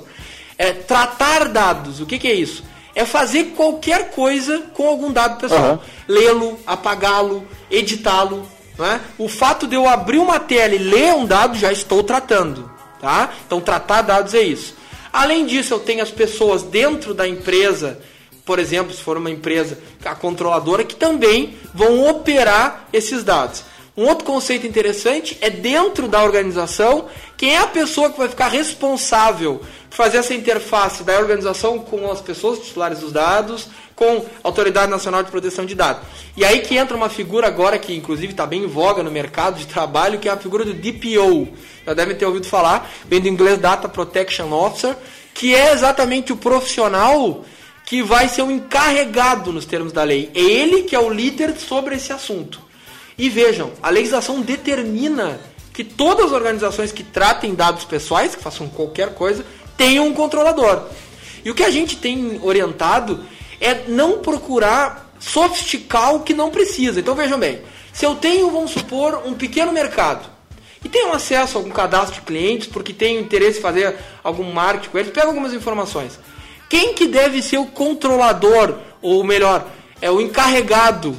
[0.56, 2.00] É tratar dados.
[2.00, 2.62] O que, que é isso?
[2.94, 5.72] É fazer qualquer coisa com algum dado pessoal.
[5.72, 5.78] Uhum.
[6.08, 8.46] Lê-lo, apagá-lo, editá-lo.
[8.78, 9.00] É?
[9.18, 12.70] O fato de eu abrir uma tela e ler um dado, já estou tratando.
[13.00, 13.32] Tá?
[13.46, 14.74] Então, tratar dados é isso.
[15.12, 18.00] Além disso, eu tenho as pessoas dentro da empresa,
[18.44, 23.62] por exemplo, se for uma empresa, a controladora, que também vão operar esses dados.
[23.94, 28.48] Um outro conceito interessante é dentro da organização, quem é a pessoa que vai ficar
[28.48, 34.48] responsável por fazer essa interface da organização com as pessoas titulares dos dados, com a
[34.48, 36.04] Autoridade Nacional de Proteção de Dados.
[36.34, 39.58] E aí que entra uma figura agora que inclusive está bem em voga no mercado
[39.58, 41.48] de trabalho, que é a figura do DPO.
[41.84, 44.96] Já devem ter ouvido falar, vem do inglês Data Protection Officer,
[45.34, 47.44] que é exatamente o profissional
[47.84, 50.30] que vai ser o encarregado nos termos da lei.
[50.34, 52.71] É ele que é o líder sobre esse assunto.
[53.16, 55.40] E vejam, a legislação determina
[55.72, 59.44] que todas as organizações que tratem dados pessoais, que façam qualquer coisa,
[59.76, 60.86] tenham um controlador.
[61.44, 63.24] E o que a gente tem orientado
[63.60, 67.00] é não procurar sofisticar o que não precisa.
[67.00, 67.60] Então vejam bem,
[67.92, 70.28] se eu tenho, vamos supor, um pequeno mercado
[70.84, 74.90] e tenho acesso a algum cadastro de clientes porque tenho interesse em fazer algum marketing
[74.90, 76.18] com eles, pego algumas informações.
[76.68, 79.66] Quem que deve ser o controlador, ou melhor,
[80.00, 81.16] é o encarregado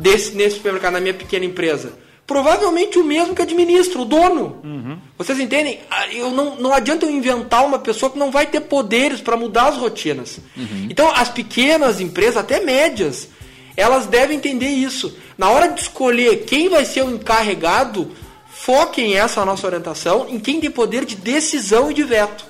[0.00, 1.92] desse, nesse supermercado, na minha pequena empresa?
[2.26, 4.60] Provavelmente o mesmo que administra, o dono.
[4.62, 4.98] Uhum.
[5.18, 5.80] Vocês entendem?
[5.90, 9.36] Ah, eu não, não adianta eu inventar uma pessoa que não vai ter poderes para
[9.36, 10.38] mudar as rotinas.
[10.56, 10.86] Uhum.
[10.88, 13.28] Então, as pequenas empresas, até médias,
[13.76, 15.16] elas devem entender isso.
[15.36, 18.12] Na hora de escolher quem vai ser o encarregado,
[18.48, 22.44] foquem essa nossa orientação em quem tem poder de decisão e de veto.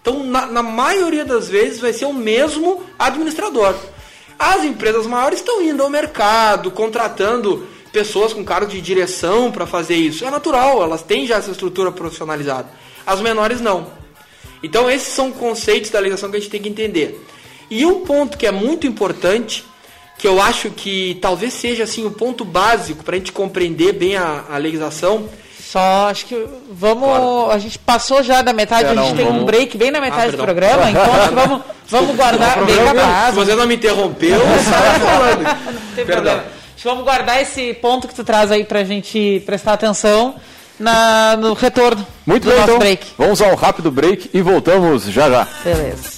[0.00, 3.74] Então, na, na maioria das vezes, vai ser o mesmo administrador.
[4.38, 9.96] As empresas maiores estão indo ao mercado, contratando pessoas com cargo de direção para fazer
[9.96, 10.24] isso.
[10.24, 12.68] É natural, elas têm já essa estrutura profissionalizada.
[13.06, 13.90] As menores não.
[14.62, 17.24] Então esses são conceitos da legislação que a gente tem que entender.
[17.70, 19.64] E um ponto que é muito importante,
[20.18, 24.16] que eu acho que talvez seja assim o ponto básico para a gente compreender bem
[24.16, 25.28] a, a legislação,
[25.72, 27.08] só acho que vamos.
[27.08, 27.50] Claro.
[27.50, 29.42] A gente passou já da metade, não, a gente tem vamos...
[29.42, 32.76] um break bem na metade ah, do programa, então acho que vamos, vamos guardar bem
[32.76, 33.28] capaz.
[33.30, 35.42] Se você não me interrompeu, sai falando.
[35.42, 36.34] não tem Perdão.
[36.34, 36.56] problema.
[36.84, 40.36] Vamos guardar esse ponto que tu traz aí pra gente prestar atenção
[40.78, 43.06] na, no retorno Muito do bem, então, break.
[43.18, 45.48] Vamos ao rápido break e voltamos já já.
[45.64, 46.15] Beleza.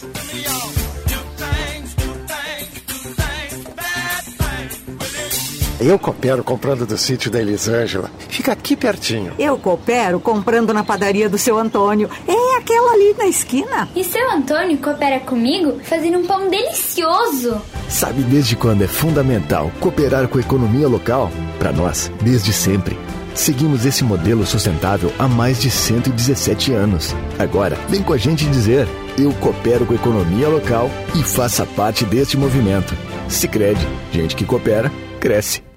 [5.80, 8.10] Eu coopero comprando do sítio da Elisângela.
[8.28, 9.32] Fica aqui pertinho.
[9.38, 12.10] Eu coopero comprando na padaria do seu Antônio.
[12.26, 13.88] É aquela ali na esquina.
[13.94, 17.62] E seu Antônio coopera comigo fazendo um pão delicioso.
[17.88, 21.30] Sabe desde quando é fundamental cooperar com a economia local?
[21.60, 22.98] Para nós, desde sempre.
[23.32, 27.14] Seguimos esse modelo sustentável há mais de 117 anos.
[27.38, 32.04] Agora, vem com a gente dizer: eu coopero com a economia local e faça parte
[32.04, 32.96] deste movimento.
[33.28, 35.67] Sicredi, gente que coopera, cresce.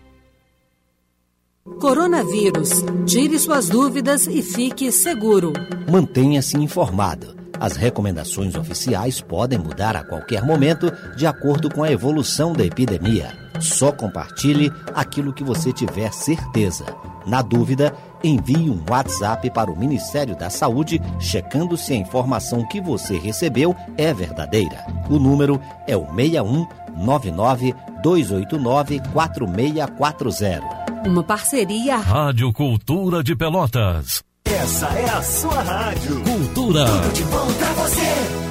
[1.82, 2.70] Coronavírus.
[3.08, 5.52] Tire suas dúvidas e fique seguro.
[5.92, 7.36] Mantenha-se informado.
[7.60, 13.36] As recomendações oficiais podem mudar a qualquer momento de acordo com a evolução da epidemia.
[13.60, 16.86] Só compartilhe aquilo que você tiver certeza.
[17.26, 22.80] Na dúvida, envie um WhatsApp para o Ministério da Saúde checando se a informação que
[22.80, 24.86] você recebeu é verdadeira.
[25.10, 30.91] O número é o 61 99 289 4640.
[31.06, 31.98] Uma parceria.
[31.98, 34.24] Rádio Cultura de Pelotas.
[34.46, 36.22] Essa é a sua rádio.
[36.24, 36.86] Cultura.
[36.86, 38.51] Tudo de bom pra você.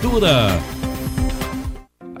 [0.01, 0.49] duda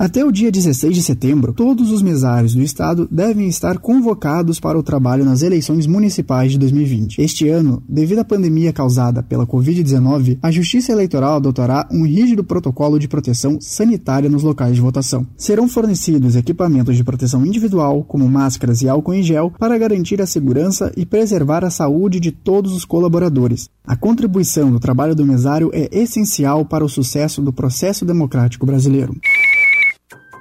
[0.00, 4.78] Até o dia 16 de setembro, todos os mesários do Estado devem estar convocados para
[4.78, 7.20] o trabalho nas eleições municipais de 2020.
[7.20, 12.98] Este ano, devido à pandemia causada pela Covid-19, a Justiça Eleitoral adotará um rígido protocolo
[12.98, 15.26] de proteção sanitária nos locais de votação.
[15.36, 20.26] Serão fornecidos equipamentos de proteção individual, como máscaras e álcool em gel, para garantir a
[20.26, 23.68] segurança e preservar a saúde de todos os colaboradores.
[23.86, 29.14] A contribuição do trabalho do mesário é essencial para o sucesso do processo democrático brasileiro.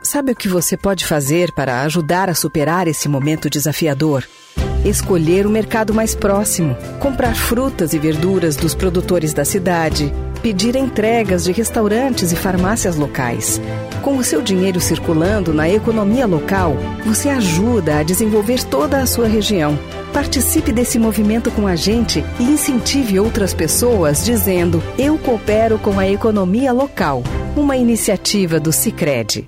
[0.10, 4.24] Sabe o que você pode fazer para ajudar a superar esse momento desafiador?
[4.84, 11.43] Escolher o mercado mais próximo, comprar frutas e verduras dos produtores da cidade, pedir entregas
[11.43, 13.62] de restaurantes e farmácias locais.
[14.01, 19.28] Com o seu dinheiro circulando na economia local, você ajuda a desenvolver toda a sua
[19.28, 19.78] região.
[20.12, 26.10] Participe desse movimento com a gente e incentive outras pessoas dizendo: Eu coopero com a
[26.10, 27.22] economia local.
[27.55, 29.47] Uma iniciativa do Cicred.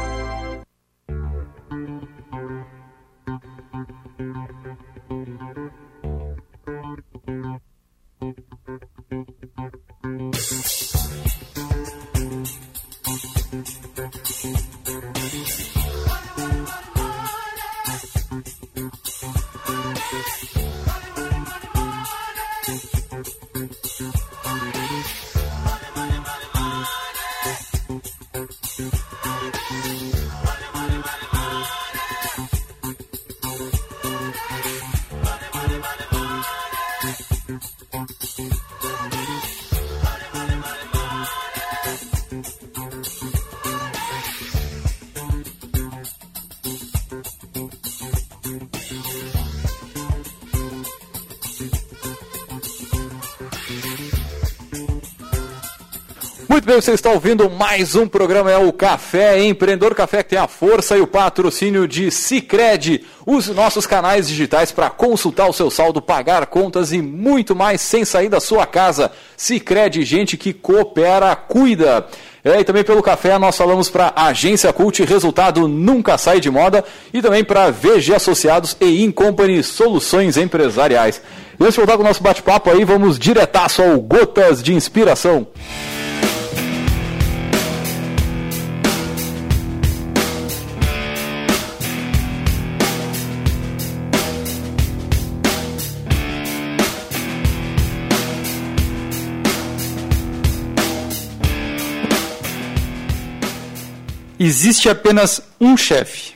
[56.71, 60.47] Bem, você está ouvindo mais um programa, é o Café Empreendedor Café, que tem a
[60.47, 66.01] força e o patrocínio de Cicred, os nossos canais digitais para consultar o seu saldo,
[66.01, 69.11] pagar contas e muito mais sem sair da sua casa.
[69.35, 72.07] Cicred, gente que coopera, cuida.
[72.41, 76.85] É, e também pelo café nós falamos para Agência Cult, resultado nunca sai de moda,
[77.13, 81.21] e também para VG Associados e Incompany Soluções Empresariais.
[81.59, 85.45] E antes de voltar com o nosso bate-papo aí, vamos diretaço ao Gotas de Inspiração.
[104.43, 106.33] Existe apenas um chefe,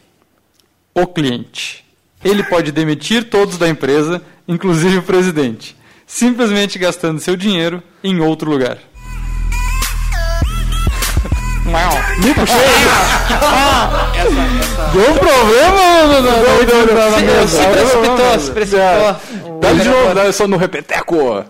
[0.94, 1.84] o cliente.
[2.24, 5.76] Ele pode demitir todos da empresa, inclusive o presidente,
[6.06, 8.78] simplesmente gastando seu dinheiro em outro lugar.
[12.20, 12.56] Me puxei!
[14.94, 19.60] Deu um problema na Se precipitou, se precipitou.
[19.60, 21.44] Dá de novo, dá só no repeteco.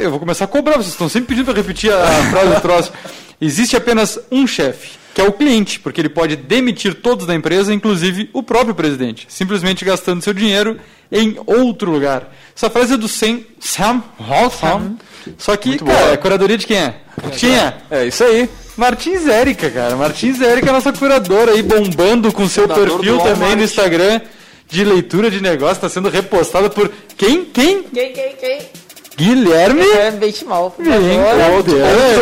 [0.00, 2.92] Eu vou começar a cobrar, vocês estão sempre pedindo para repetir a frase do troço.
[3.40, 7.72] Existe apenas um chefe, que é o cliente, porque ele pode demitir todos da empresa,
[7.72, 10.78] inclusive o próprio presidente, simplesmente gastando seu dinheiro
[11.10, 12.32] em outro lugar.
[12.56, 14.96] Essa frase é do Sam, Sam Hoffman,
[15.36, 16.12] só que, Muito cara, boa.
[16.12, 16.94] é curadoria de quem é?
[17.36, 17.76] Tinha.
[17.90, 18.48] É isso aí.
[18.76, 19.96] Martins Érica, cara.
[19.96, 23.62] Martins Érica é nossa curadora aí, bombando com seu Fundador perfil também no.
[23.62, 24.20] Instagram
[24.68, 27.44] de leitura de negócio, está sendo repostada por quem?
[27.44, 27.82] Quem?
[27.82, 28.60] Quem, quem, quem?
[29.22, 29.84] Guilherme?
[29.84, 30.74] Guilherme Benchimol.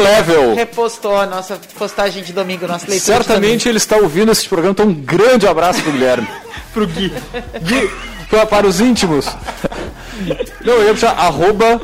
[0.03, 0.55] level.
[0.55, 3.17] Repostou a nossa postagem de domingo, nossa leitura.
[3.17, 6.29] Certamente ele está ouvindo esse programa, então um grande abraço pro Guilherme.
[6.75, 7.13] pro Gui.
[7.63, 7.91] Gui,
[8.29, 9.27] para, para os íntimos.
[10.63, 11.81] Não, eu ia puxar arroba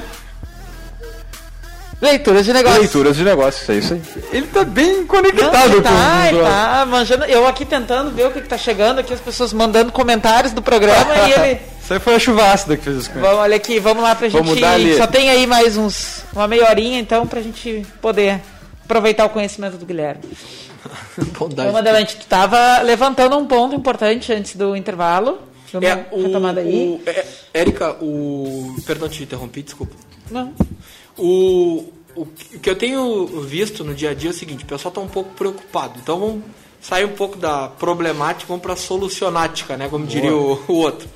[2.01, 2.81] Leituras de negócios.
[2.81, 4.03] Leituras de negócios, é isso aí.
[4.31, 7.25] Ele tá bem conectado Não, ele com tá, ele tá manjando.
[7.25, 10.61] Eu aqui tentando ver o que, que tá chegando aqui, as pessoas mandando comentários do
[10.61, 11.76] programa e ele.
[11.87, 13.21] Isso aí foi a chuva ácida que fez isso com.
[13.21, 14.97] Vamos, olha aqui, vamos lá pra Vamos gente.
[14.97, 16.25] Só tem aí mais uns.
[16.33, 18.41] uma meia horinha, então, pra gente poder
[18.85, 20.21] aproveitar o conhecimento do Guilherme.
[21.39, 21.69] Bondade.
[21.69, 25.39] Vamos adelante, tu tava levantando um ponto importante antes do intervalo.
[25.73, 27.01] Vamos É, o, retomada aí.
[27.07, 27.25] o- é,
[27.55, 28.75] Érica, o.
[28.85, 29.95] Perdão te interrompi, desculpa.
[30.29, 30.53] Não.
[31.17, 31.85] O,
[32.17, 32.27] o
[32.61, 35.07] que eu tenho visto no dia a dia é o seguinte, o pessoal está um
[35.07, 36.01] pouco preocupado.
[36.03, 36.43] Então vamos
[36.81, 39.89] sair um pouco da problemática, vamos para a solucionática, né?
[39.89, 41.09] Como diria o, o outro.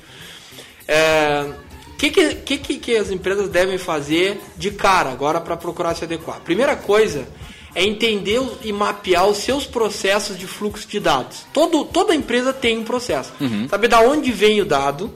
[1.93, 6.03] O que, que, que, que- as empresas devem fazer de cara agora para procurar se
[6.03, 6.39] adequar?
[6.41, 7.27] Primeira coisa
[7.75, 11.45] é entender e mapear os seus processos de fluxo de dados.
[11.53, 13.31] Todo, toda empresa tem um processo.
[13.69, 15.13] Saber da onde vem o dado,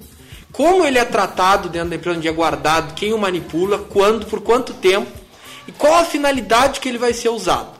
[0.51, 4.39] como ele é tratado dentro da empresa, onde é guardado, quem o manipula, quando, por
[4.41, 5.11] quanto tempo
[5.67, 7.71] e qual a finalidade que ele vai ser usado.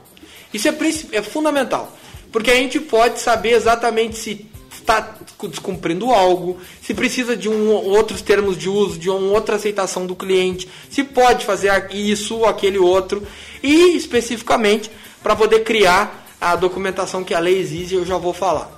[0.54, 0.74] Isso é,
[1.12, 1.96] é fundamental,
[2.32, 4.46] porque a gente pode saber exatamente se
[4.86, 5.16] está
[5.50, 10.16] descumprindo algo, se precisa de um, outros termos de uso, de uma outra aceitação do
[10.16, 13.26] cliente, se pode fazer isso ou aquele outro,
[13.64, 14.92] e especificamente
[15.24, 18.72] para poder criar a documentação que a lei exige, eu já vou falar.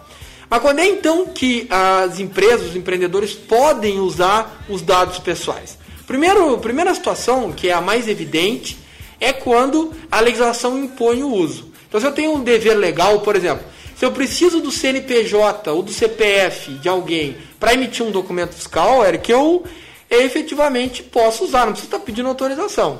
[0.49, 5.77] Mas quando é então que as empresas, os empreendedores podem usar os dados pessoais?
[6.05, 8.77] Primeiro, primeira situação, que é a mais evidente,
[9.19, 11.69] é quando a legislação impõe o uso.
[11.87, 13.65] Então, se eu tenho um dever legal, por exemplo,
[13.97, 19.03] se eu preciso do CNPJ ou do CPF de alguém para emitir um documento fiscal,
[19.03, 19.63] é que eu
[20.07, 22.99] efetivamente posso usar, não precisa estar pedindo autorização.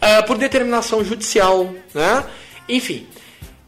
[0.00, 2.24] Ah, por determinação judicial, né?
[2.68, 3.06] Enfim.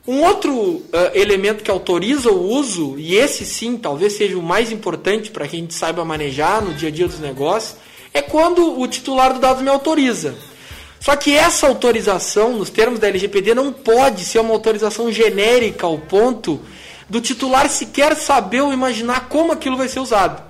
[0.05, 4.73] Um outro ah, elemento que autoriza o uso, e esse sim talvez seja o mais
[4.73, 7.77] importante para que a gente saiba manejar no dia a dia dos negócios,
[8.13, 10.35] é quando o titular do dado me autoriza.
[11.05, 15.99] Só que essa autorização, nos termos da LGPD, não pode ser uma autorização genérica ao
[15.99, 16.63] ponto
[17.11, 20.43] do titular sequer saber ou imaginar como aquilo vai ser usado.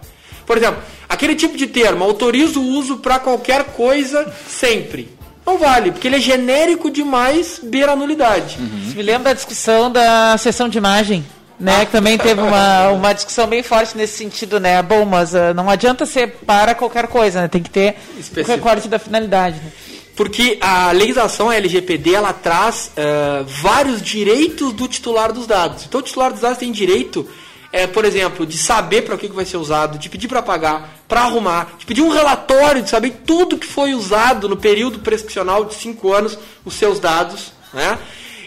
[0.46, 5.08] Por exemplo, aquele tipo de termo, autoriza o uso para qualquer coisa sempre.
[5.44, 8.56] Não vale, porque ele é genérico demais, beira a nulidade.
[8.86, 11.24] Isso me lembra da discussão da sessão de imagem.
[11.58, 14.82] Né, que também teve uma, uma discussão bem forte nesse sentido, né?
[14.82, 17.48] Bom, mas ah, não adianta ser para qualquer coisa, né?
[17.48, 17.94] Tem que ter
[18.36, 19.56] o recorte da finalidade.
[19.56, 19.70] né?
[20.16, 25.84] Porque a legislação LGPD ela traz eh, vários direitos do titular dos dados.
[25.84, 27.28] Então o titular dos dados tem direito,
[27.72, 31.02] eh, por exemplo, de saber para que que vai ser usado, de pedir para pagar,
[31.08, 35.64] para arrumar, de pedir um relatório, de saber tudo que foi usado no período prescricional
[35.64, 37.52] de cinco anos, os seus dados.
[37.72, 37.98] Né?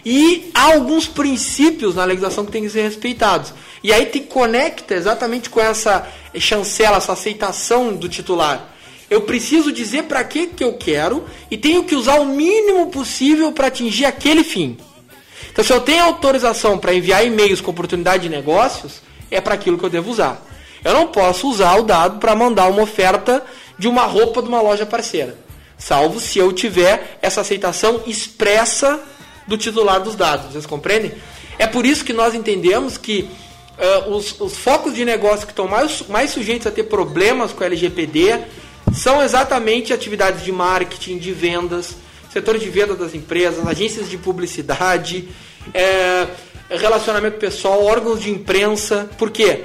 [0.06, 3.52] E há alguns princípios na legislação que têm que ser respeitados.
[3.82, 6.08] E aí te conecta exatamente com essa
[6.38, 8.77] chancela, essa aceitação do titular.
[9.10, 13.52] Eu preciso dizer para que, que eu quero e tenho que usar o mínimo possível
[13.52, 14.76] para atingir aquele fim.
[15.50, 19.00] Então, se eu tenho autorização para enviar e-mails com oportunidade de negócios,
[19.30, 20.44] é para aquilo que eu devo usar.
[20.84, 23.44] Eu não posso usar o dado para mandar uma oferta
[23.78, 25.36] de uma roupa de uma loja parceira,
[25.76, 29.00] salvo se eu tiver essa aceitação expressa
[29.46, 30.52] do titular dos dados.
[30.52, 31.12] Vocês compreendem?
[31.58, 33.28] É por isso que nós entendemos que
[33.78, 37.62] eh, os, os focos de negócio que estão mais, mais sujeitos a ter problemas com
[37.62, 38.40] a LGPD
[38.92, 41.96] são exatamente atividades de marketing, de vendas,
[42.32, 45.28] setores de venda das empresas, agências de publicidade,
[45.74, 46.26] eh,
[46.70, 49.08] relacionamento pessoal, órgãos de imprensa.
[49.18, 49.64] Por quê?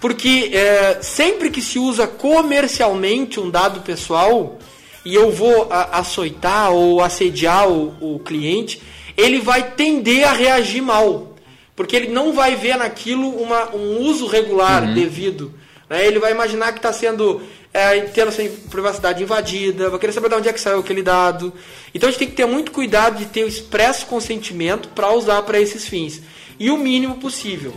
[0.00, 4.58] Porque eh, sempre que se usa comercialmente um dado pessoal
[5.04, 8.80] e eu vou a, açoitar ou assediar o, o cliente,
[9.16, 11.34] ele vai tender a reagir mal.
[11.76, 14.94] Porque ele não vai ver naquilo uma, um uso regular Uhum.
[14.94, 15.52] devido.
[15.90, 16.06] né?
[16.06, 17.42] Ele vai imaginar que está sendo
[17.74, 21.52] é, tendo sua privacidade invadida, vai querer saber de onde é que saiu aquele dado.
[21.92, 25.42] Então a gente tem que ter muito cuidado de ter o expresso consentimento para usar
[25.42, 26.22] para esses fins.
[26.58, 27.74] E o mínimo possível.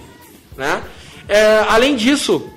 [0.56, 0.84] Né?
[1.28, 2.48] É, além disso,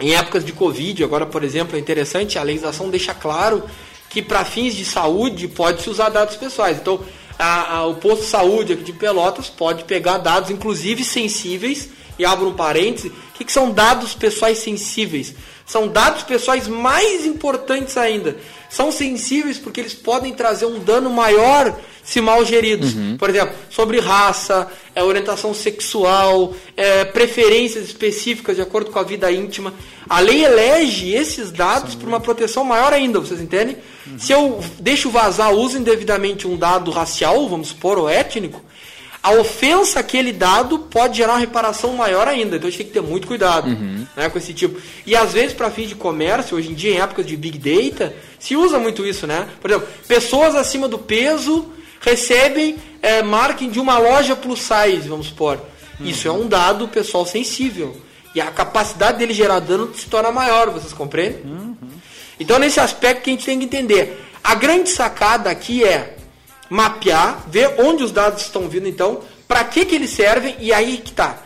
[0.00, 3.62] em épocas de Covid, agora, por exemplo, é interessante, a legislação deixa claro
[4.08, 6.78] que para fins de saúde pode-se usar dados pessoais.
[6.78, 6.98] Então,
[7.38, 12.24] a- a- o posto de saúde aqui de Pelotas pode pegar dados, inclusive sensíveis, e
[12.24, 15.34] abro um parêntese, o que, que são dados pessoais sensíveis?
[15.68, 18.38] São dados pessoais mais importantes ainda.
[18.70, 22.94] São sensíveis porque eles podem trazer um dano maior se mal geridos.
[23.18, 29.30] Por exemplo, sobre raça, é, orientação sexual, é, preferências específicas de acordo com a vida
[29.30, 29.74] íntima.
[30.08, 33.76] A lei elege esses dados para uma proteção maior ainda, vocês entendem?
[34.16, 38.62] Se eu deixo vazar, uso indevidamente um dado racial, vamos supor, ou étnico,
[39.22, 42.56] a ofensa àquele dado pode gerar uma reparação maior ainda.
[42.56, 43.68] Então a gente tem que ter muito cuidado
[44.16, 44.80] né, com esse tipo.
[45.04, 48.14] E às vezes, para fins de comércio, hoje em dia, em épocas de Big Data,
[48.38, 49.48] se usa muito isso, né?
[49.60, 51.66] Por exemplo, pessoas acima do peso
[52.00, 55.60] recebem é, marketing de uma loja plus size, vamos supor.
[56.00, 57.96] Isso é um dado pessoal sensível.
[58.34, 61.42] E a capacidade dele gerar dano se torna maior, vocês compreendem?
[62.38, 64.24] Então, nesse aspecto que a gente tem que entender.
[64.44, 66.17] A grande sacada aqui é
[66.70, 70.98] mapear, ver onde os dados estão vindo, então, para que, que eles servem, e aí
[70.98, 71.38] que tá.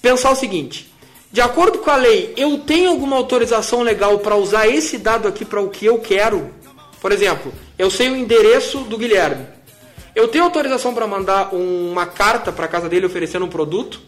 [0.00, 0.92] Pensar o seguinte:
[1.30, 5.44] de acordo com a lei, eu tenho alguma autorização legal para usar esse dado aqui
[5.44, 6.50] para o que eu quero?
[7.00, 9.46] Por exemplo, eu sei o endereço do Guilherme.
[10.14, 14.00] Eu tenho autorização para mandar uma carta para casa dele oferecendo um produto?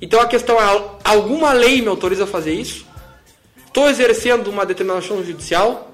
[0.00, 2.86] Então a questão é: alguma lei me autoriza a fazer isso?
[3.66, 5.93] Estou exercendo uma determinação judicial?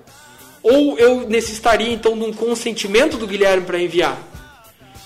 [0.62, 4.18] Ou eu necessitaria então de um consentimento do Guilherme para enviar?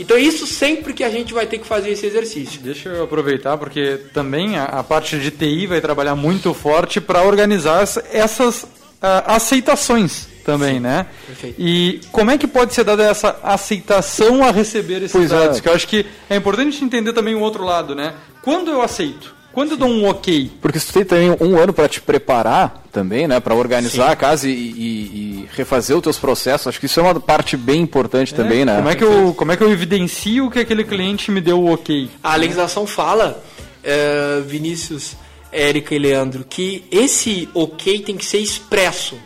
[0.00, 2.60] Então isso sempre que a gente vai ter que fazer esse exercício.
[2.60, 7.22] Deixa eu aproveitar, porque também a, a parte de TI vai trabalhar muito forte para
[7.22, 8.66] organizar essa- essas
[9.00, 11.06] ah, aceitações também, né?
[11.26, 11.54] perfeito.
[11.60, 15.38] E como é que pode ser dada essa aceitação a receber esses Pois é.
[15.38, 15.60] dados?
[15.60, 18.14] Que eu acho que é importante entender também o outro lado, né?
[18.42, 19.32] Quando eu aceito?
[19.54, 20.50] Quando eu dou um ok?
[20.60, 24.12] Porque se tu tem também um ano para te preparar também, né, para organizar Sim.
[24.12, 27.56] a casa e, e- e refazer os teus processos, acho que isso é uma parte
[27.56, 28.76] bem importante também, né?
[28.76, 31.72] Como é, que eu, como é que eu evidencio que aquele cliente me deu o
[31.72, 32.10] ok?
[32.22, 33.42] A legislação fala,
[33.82, 35.16] eh, Vinícius,
[35.52, 39.16] Érica e Leandro, que esse ok tem que ser expresso.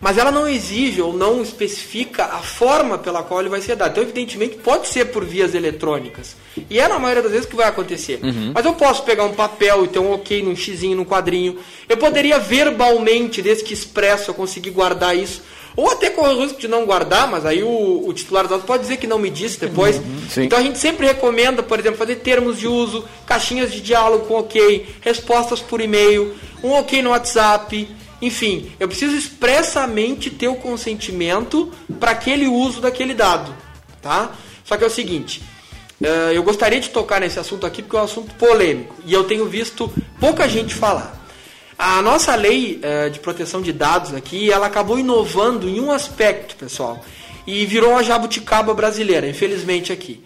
[0.00, 3.92] Mas ela não exige ou não especifica a forma pela qual ele vai ser dado.
[3.92, 6.36] Então, evidentemente, pode ser por vias eletrônicas.
[6.70, 8.20] E é na maioria das vezes que vai acontecer.
[8.22, 8.52] Uhum.
[8.54, 11.58] Mas eu posso pegar um papel e ter um ok num xizinho, num quadrinho.
[11.88, 15.42] Eu poderia verbalmente, desde que expresso, eu conseguir guardar isso.
[15.76, 18.82] Ou até correr o risco de não guardar, mas aí o, o titular dados pode
[18.82, 20.00] dizer que não me disse depois.
[20.30, 20.44] Sim.
[20.44, 24.34] Então a gente sempre recomenda, por exemplo, fazer termos de uso, caixinhas de diálogo com
[24.34, 27.88] ok, respostas por e-mail, um ok no WhatsApp.
[28.22, 33.52] Enfim, eu preciso expressamente ter o consentimento para aquele uso daquele dado.
[34.00, 34.30] Tá?
[34.64, 35.42] Só que é o seguinte,
[36.02, 39.24] eh, eu gostaria de tocar nesse assunto aqui porque é um assunto polêmico e eu
[39.24, 41.24] tenho visto pouca gente falar.
[41.78, 46.56] A nossa lei eh, de proteção de dados aqui, ela acabou inovando em um aspecto,
[46.56, 47.04] pessoal,
[47.46, 50.22] e virou uma jabuticaba brasileira, infelizmente aqui.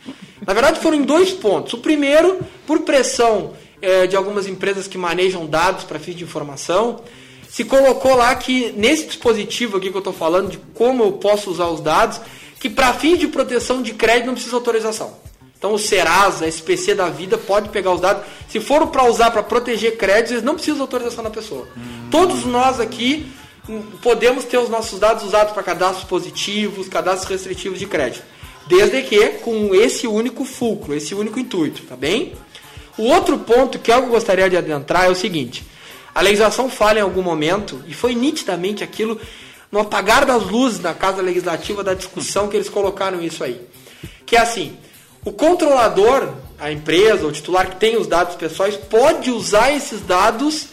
[0.47, 1.73] Na verdade, foram em dois pontos.
[1.73, 7.03] O primeiro, por pressão eh, de algumas empresas que manejam dados para fins de informação,
[7.49, 11.51] se colocou lá que nesse dispositivo aqui que eu estou falando de como eu posso
[11.51, 12.21] usar os dados,
[12.61, 15.28] que para fins de proteção de crédito não precisa autorização.
[15.59, 18.25] Então o Serasa, a SPC da vida pode pegar os dados.
[18.49, 21.67] Se for para usar para proteger créditos, eles não precisam de autorização da pessoa.
[22.11, 23.27] Todos nós aqui
[23.69, 28.25] hum, podemos ter os nossos dados usados para cadastros positivos, cadastros restritivos de crédito.
[28.69, 32.35] Desde que com esse único fulcro, esse único intuito, tá bem?
[32.97, 35.65] O outro ponto que eu gostaria de adentrar é o seguinte:
[36.15, 39.21] a legislação fala em algum momento, e foi nitidamente aquilo
[39.73, 43.61] no apagar das luzes na Casa Legislativa da discussão que eles colocaram isso aí.
[44.25, 44.77] Que é assim,
[45.25, 50.69] o controlador, a empresa, o titular que tem os dados pessoais, pode usar esses dados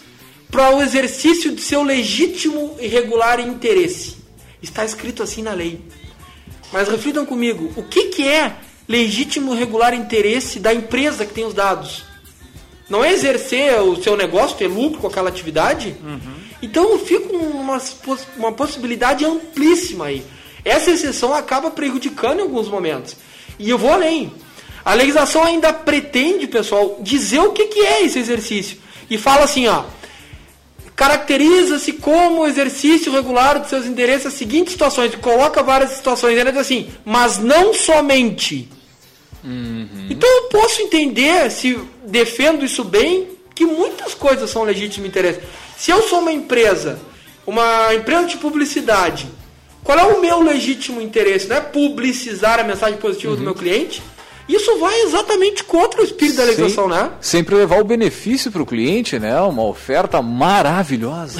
[0.51, 4.17] para o exercício de seu legítimo e regular interesse.
[4.61, 5.81] Está escrito assim na lei.
[6.71, 8.55] Mas reflitam comigo, o que, que é
[8.87, 12.03] legítimo e regular interesse da empresa que tem os dados?
[12.89, 15.95] Não é exercer o seu negócio, ter lucro com aquela atividade?
[16.61, 20.23] Então eu fico numa poss- uma possibilidade amplíssima aí.
[20.63, 23.15] Essa exceção acaba prejudicando em alguns momentos.
[23.57, 24.31] E eu vou além.
[24.83, 28.77] A legislação ainda pretende, pessoal, dizer o que, que é esse exercício.
[29.09, 29.83] E fala assim, ó.
[30.95, 35.13] Caracteriza-se como exercício regular dos seus endereços as seguintes situações.
[35.15, 36.37] Coloca várias situações.
[36.37, 38.69] Ele diz assim, mas não somente.
[40.09, 45.41] Então eu posso entender, se defendo isso bem, que muitas coisas são legítimo interesse.
[45.77, 46.99] Se eu sou uma empresa,
[47.45, 49.27] uma empresa de publicidade,
[49.85, 51.47] qual é o meu legítimo interesse?
[51.47, 54.01] Não é publicizar a mensagem positiva do meu cliente?
[54.49, 57.11] Isso vai exatamente contra o espírito da legislação, né?
[57.21, 59.39] Sempre levar o benefício para o cliente, né?
[59.41, 61.39] Uma oferta maravilhosa.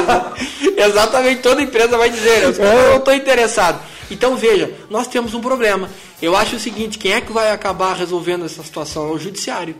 [0.76, 2.54] Exatamente, toda empresa vai dizer, eu
[2.90, 3.80] não estou interessado.
[4.10, 5.90] Então veja, nós temos um problema.
[6.22, 9.08] Eu acho o seguinte, quem é que vai acabar resolvendo essa situação?
[9.08, 9.74] É o judiciário.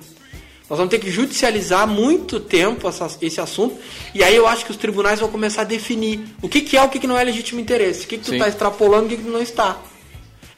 [0.69, 3.77] Nós vamos ter que judicializar muito tempo essa- esse assunto,
[4.15, 6.83] e aí eu acho que os tribunais vão começar a definir o que, que é
[6.83, 9.11] o que, que não é legítimo interesse, o que, que tu está extrapolando e o
[9.11, 9.79] que, que tu não está.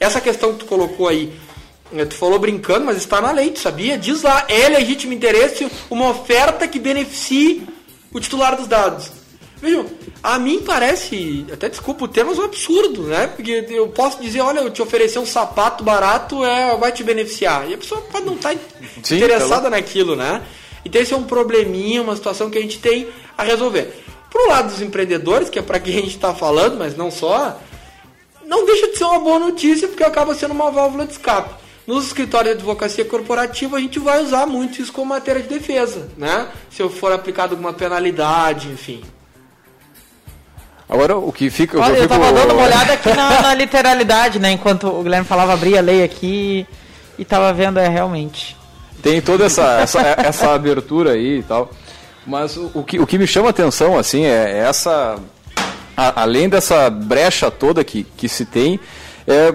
[0.00, 1.32] Essa questão que tu colocou aí,
[1.94, 3.96] eh, tu falou brincando, mas está na lei, tu sabia?
[3.96, 7.62] Diz lá, é legítimo interesse uma oferta que beneficie
[8.12, 9.12] o titular dos dados.
[9.60, 9.86] Vejam,
[10.22, 13.26] a mim parece, até desculpa o termo, mas um absurdo, né?
[13.26, 17.68] Porque eu posso dizer, olha, eu te oferecer um sapato barato é, vai te beneficiar.
[17.68, 18.54] E a pessoa pode não estar
[19.02, 20.42] Sim, interessada pelo- naquilo, né?
[20.84, 24.02] Então esse é um probleminha, uma situação que a gente tem a resolver.
[24.30, 27.60] Pro lado dos empreendedores, que é para quem a gente está falando, mas não só,
[28.46, 31.54] não deixa de ser uma boa notícia, porque acaba sendo uma válvula de escape.
[31.86, 36.08] Nos escritórios de advocacia corporativa, a gente vai usar muito isso como matéria de defesa,
[36.16, 36.48] né?
[36.70, 39.02] Se eu for aplicado alguma penalidade, enfim.
[40.90, 41.78] Agora, o que fica.
[41.78, 44.50] Olha, eu fico- tava dando uma olhada aqui na, na literalidade, né?
[44.50, 46.66] Enquanto o Guilherme falava, abri a lei aqui
[47.18, 48.56] e tava vendo, é realmente.
[49.02, 51.70] Tem toda essa, essa, essa abertura aí e tal.
[52.26, 55.16] Mas o, o que, o que me chama a atenção, assim, é essa.
[55.96, 58.78] a- além dessa brecha toda que, que se tem,
[59.28, 59.54] é, é,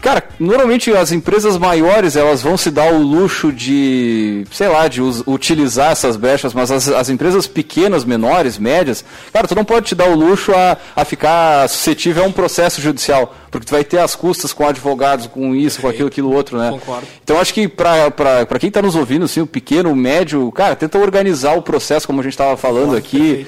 [0.00, 5.00] cara, normalmente as empresas maiores elas vão se dar o luxo de, sei lá, de
[5.26, 9.94] utilizar essas brechas, mas as, as empresas pequenas, menores, médias, cara, tu não pode te
[9.94, 13.98] dar o luxo a, a ficar suscetível a um processo judicial, porque tu vai ter
[13.98, 16.70] as custas com advogados, com isso, com aquilo, aquilo outro, né?
[16.70, 17.06] Concordo.
[17.22, 20.98] Então acho que para quem está nos ouvindo, assim, o pequeno, o médio, cara, tenta
[20.98, 23.46] organizar o processo, como a gente estava falando aqui,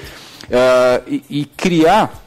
[0.49, 2.22] eh, e, e criar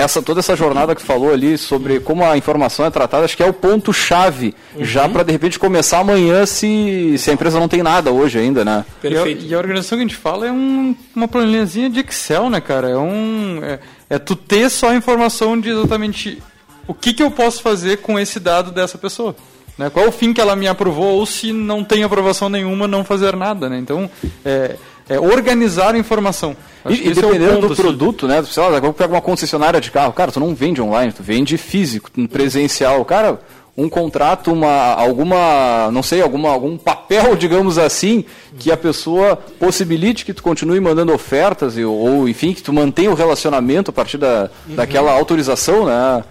[0.00, 3.42] essa toda essa jornada que falou ali sobre como a informação é tratada, acho que
[3.42, 7.68] é o ponto chave já para de repente começar amanhã se, se a empresa não
[7.68, 8.84] tem nada hoje ainda, né?
[9.04, 12.48] E a, e a organização que a gente fala é um- uma planilhazinha de Excel,
[12.50, 12.88] né, cara?
[12.90, 13.60] É um.
[13.62, 13.78] É,
[14.08, 16.42] é tu ter só a informação de exatamente
[16.86, 19.36] o que, que eu posso fazer com esse dado dessa pessoa.
[19.78, 19.88] Né?
[19.88, 23.34] Qual o fim que ela me aprovou, ou se não tem aprovação nenhuma, não fazer
[23.36, 23.78] nada, né?
[23.78, 24.10] Então,
[24.44, 24.76] é,
[25.10, 26.56] é organizar a informação.
[26.88, 27.82] E, e é dependendo ponto, do assim.
[27.82, 28.42] produto, né?
[28.44, 31.12] Sei lá, daqui a pouco pega uma concessionária de carro, cara, tu não vende online,
[31.12, 33.04] tu vende físico, presencial.
[33.04, 33.40] Cara,
[33.76, 38.24] um contrato, uma, alguma, não sei, alguma, algum papel, digamos assim,
[38.58, 43.10] que a pessoa possibilite que tu continue mandando ofertas, e, ou enfim, que tu mantenha
[43.10, 44.76] o relacionamento a partir da, Uhum.
[44.76, 46.24] daquela autorização, né?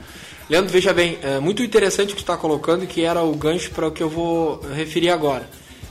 [0.50, 3.70] Leandro, veja bem, é muito interessante o que tu está colocando, que era o gancho
[3.72, 5.48] para o que eu vou referir agora.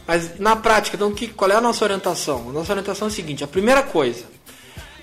[0.08, 2.48] Mas na prática, então, que, qual é a nossa orientação?
[2.48, 4.24] A nossa orientação é a seguinte: a primeira coisa,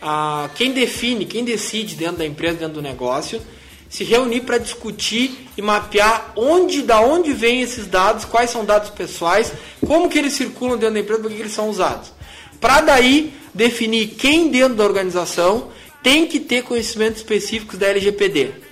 [0.02, 3.40] a, quem define, quem decide dentro da empresa, dentro do negócio,
[3.88, 8.90] se reunir para discutir e mapear onde, da onde vêm esses dados, quais são dados
[8.90, 9.54] pessoais,
[9.86, 12.12] como que eles circulam dentro da empresa, por que que eles são usados.
[12.60, 15.70] Para daí definir quem dentro da organização
[16.02, 18.65] tem que ter conhecimentos específicos da LGPD.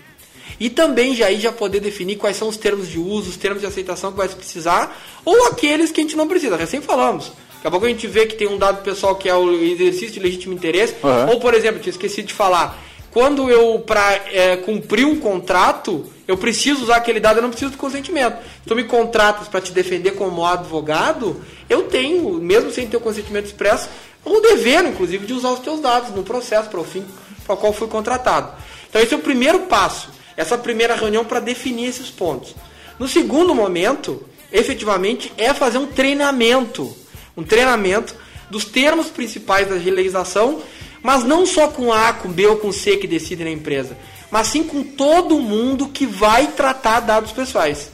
[0.60, 3.62] E também já aí já poder definir quais são os termos de uso, os termos
[3.62, 6.56] de aceitação que vai se precisar, ou aqueles que a gente não precisa.
[6.56, 7.32] Recém falamos.
[7.56, 10.12] Daqui a pouco a gente vê que tem um dado pessoal que é o exercício
[10.12, 10.96] de legítimo interesse.
[11.04, 11.30] Uhum.
[11.32, 12.78] Ou, por exemplo, tinha esquecido de falar,
[13.12, 14.20] quando eu, para
[14.66, 18.38] cumprir um contrato, eu preciso usar aquele dado, eu não preciso de consentimento.
[18.42, 23.02] Se tu me contratas para te defender como advogado, eu tenho, mesmo sem ter o
[23.02, 23.90] consentimento expresso,
[24.26, 27.04] o dever, inclusive, de usar os teus dados no processo para o fim
[27.46, 28.54] para o qual fui contratado.
[28.90, 32.56] Então esse é o primeiro passo, essa primeira reunião para definir esses pontos.
[33.00, 36.96] No segundo momento, efetivamente, é fazer um treinamento,
[37.36, 38.16] um treinamento
[38.50, 40.62] dos termos principais da legislação,
[41.02, 43.98] mas não só com A, com B ou com C que decide na empresa,
[44.32, 47.92] mas sim com todo mundo que vai tratar dados pessoais.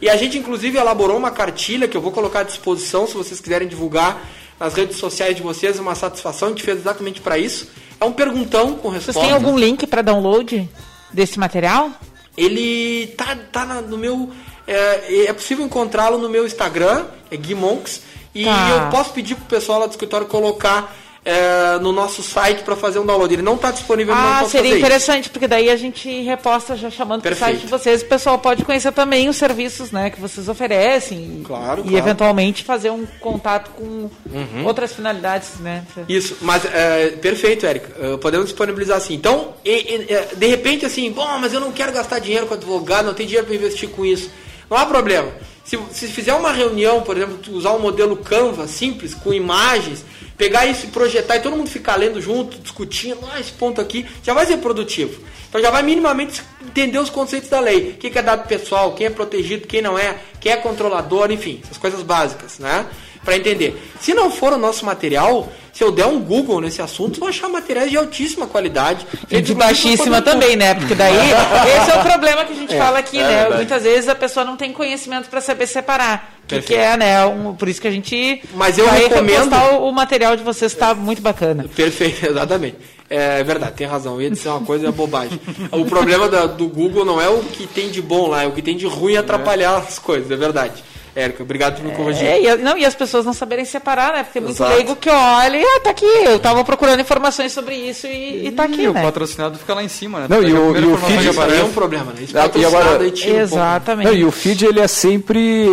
[0.00, 3.40] E a gente, inclusive, elaborou uma cartilha que eu vou colocar à disposição se vocês
[3.40, 4.20] quiserem divulgar
[4.58, 5.78] nas redes sociais de vocês.
[5.78, 7.68] É uma satisfação, a gente fez exatamente para isso.
[8.00, 9.12] É um perguntão com resposta.
[9.12, 10.68] Vocês têm algum link para download
[11.12, 11.90] desse material?
[12.36, 14.30] Ele tá, tá na- no meu.
[14.66, 18.00] É, é possível encontrá-lo no meu Instagram, é Gui Monks.
[18.34, 18.68] E Tá.
[18.70, 20.94] eu posso pedir pro pessoal lá do escritório colocar
[21.24, 23.32] é, no nosso site para fazer um download.
[23.32, 24.86] Ele não está disponível, não Ah, posso seria fazer isso.
[24.86, 28.02] interessante, porque daí a gente reposta já chamando para o site de vocês.
[28.02, 31.18] O pessoal pode conhecer também os serviços né, que vocês oferecem.
[31.40, 31.96] e- Claro, E, claro.
[31.96, 34.64] eventualmente fazer um contato com Uhum.
[34.64, 35.84] outras finalidades, né?
[36.08, 37.92] Isso, mas é, perfeito, Érica.
[38.00, 39.14] É, podemos disponibilizar assim.
[39.14, 42.54] Então, e- e- é, de repente, assim, bom, mas eu não quero gastar dinheiro com
[42.54, 44.28] advogado, não tenho dinheiro para investir com isso.
[44.68, 45.30] Não há problema.
[45.64, 50.04] Se, se fizer uma reunião, por exemplo, usar um modelo Canva simples, com imagens,
[50.36, 54.06] pegar isso e projetar e todo mundo ficar lendo junto, discutindo, ah, esse ponto aqui,
[54.22, 55.22] já vai ser produtivo.
[55.48, 57.90] Então já vai minimamente entender os conceitos da lei.
[57.90, 61.60] O que é dado pessoal, quem é protegido, quem não é, quem é controlador, enfim,
[61.62, 62.86] essas coisas básicas, né?
[63.24, 63.80] Para entender.
[64.00, 67.48] Se não for o nosso material, Se eu der um Google nesse assunto, vão achar
[67.48, 69.06] materiais de altíssima qualidade.
[69.30, 70.74] E de baixíssima também, né?
[70.74, 71.14] Porque daí,
[71.80, 73.34] esse é o problema que a gente É, fala aqui, é né?
[73.36, 73.56] verdade.
[73.56, 76.34] Muitas vezes a pessoa não tem conhecimento para saber separar.
[76.44, 77.24] O que, que é, né?
[77.24, 80.94] Um, por isso que a gente Mas eu recomendo- o, o material de vocês, está
[80.94, 81.64] muito bacana.
[81.74, 82.76] Perfeito, exatamente.
[83.08, 84.14] É verdade, tem razão.
[84.16, 85.40] Eu ia dizer uma coisa é bobagem.
[85.70, 88.52] O problema da- do Google não é o que tem de bom lá, é o
[88.52, 90.82] que tem de ruim atrapalhar as coisas, é verdade.
[91.14, 92.24] Érica, obrigado por me corrigir.
[92.26, 94.22] É, e, não, e as pessoas não saberem separar, né?
[94.22, 94.74] Porque é muito Exato.
[94.74, 96.06] leigo que olha e ah, tá aqui.
[96.06, 99.02] Eu tava procurando informações sobre isso e, e tá aqui, E o né?
[99.02, 100.26] patrocinado fica lá em cima, né?
[100.30, 101.60] Não, e o- e o feed- isso aparece.
[101.60, 102.22] é um problema, né?
[102.22, 103.40] Isso Ah, e patrocinado agora- aí tira um.
[103.40, 104.06] Exatamente.
[104.08, 105.66] Não, e o feed ele é sempre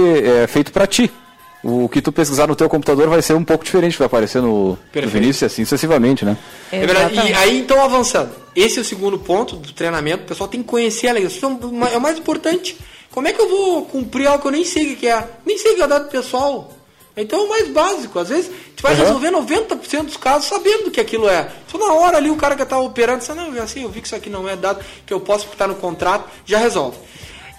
[0.43, 1.09] é, feito para ti.
[1.63, 4.77] O que tu pesquisar no teu computador vai ser um pouco diferente, vai aparecer no,
[4.93, 5.07] no.
[5.07, 6.37] Vinícius e assim sucessivamente, né?
[6.71, 7.15] É verdade.
[7.15, 8.31] E aí, então, avançando.
[8.55, 10.23] Esse é o segundo ponto do treinamento.
[10.23, 11.59] O pessoal tem que conhecer a legislação.
[11.93, 12.77] É o mais importante.
[13.19, 15.27] Como é que eu vou cumprir algo que eu nem sei o que é?
[15.45, 16.71] Nem sei o que é dado pessoal.
[17.17, 18.17] Então é o mais básico.
[18.17, 18.99] Às vezes, gente vai Uhum.
[19.01, 21.51] resolver 90% dos casos sabendo que aquilo é.
[21.69, 24.07] Só na hora ali o cara que está operando, você não, assim, eu vi que
[24.07, 26.97] isso aqui não é dado, que eu posso botar no contrato, já resolve.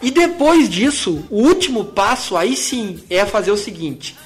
[0.00, 4.16] E depois disso, o último passo, aí sim, é fazer o seguinte: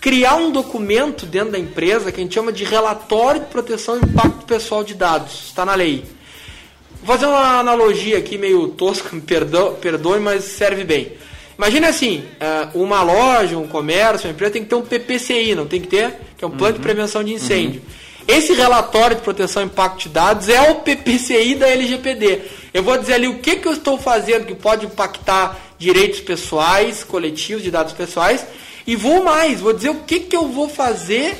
[0.00, 3.98] criar um documento dentro da empresa que a gente chama de relatório de proteção e
[3.98, 5.46] impacto pessoal de dados.
[5.48, 6.04] Está na lei.
[7.02, 11.12] Vou fazer uma analogia aqui meio tosca, me perdo- perdoe, mas serve bem.
[11.56, 15.66] Imagine assim, eh, uma loja, um comércio, uma empresa tem que ter um PPCI, não
[15.66, 16.14] tem que ter?
[16.36, 17.82] Que é um plano de prevenção de incêndio.
[18.28, 22.42] Esse relatório de proteção e impacto de dados é o PPCI da LGPD.
[22.72, 27.02] Eu vou dizer ali o que, que eu estou fazendo que pode impactar direitos pessoais,
[27.02, 28.46] coletivos de dados pessoais,
[28.86, 31.36] e vou mais, vou dizer o que, que eu vou fazer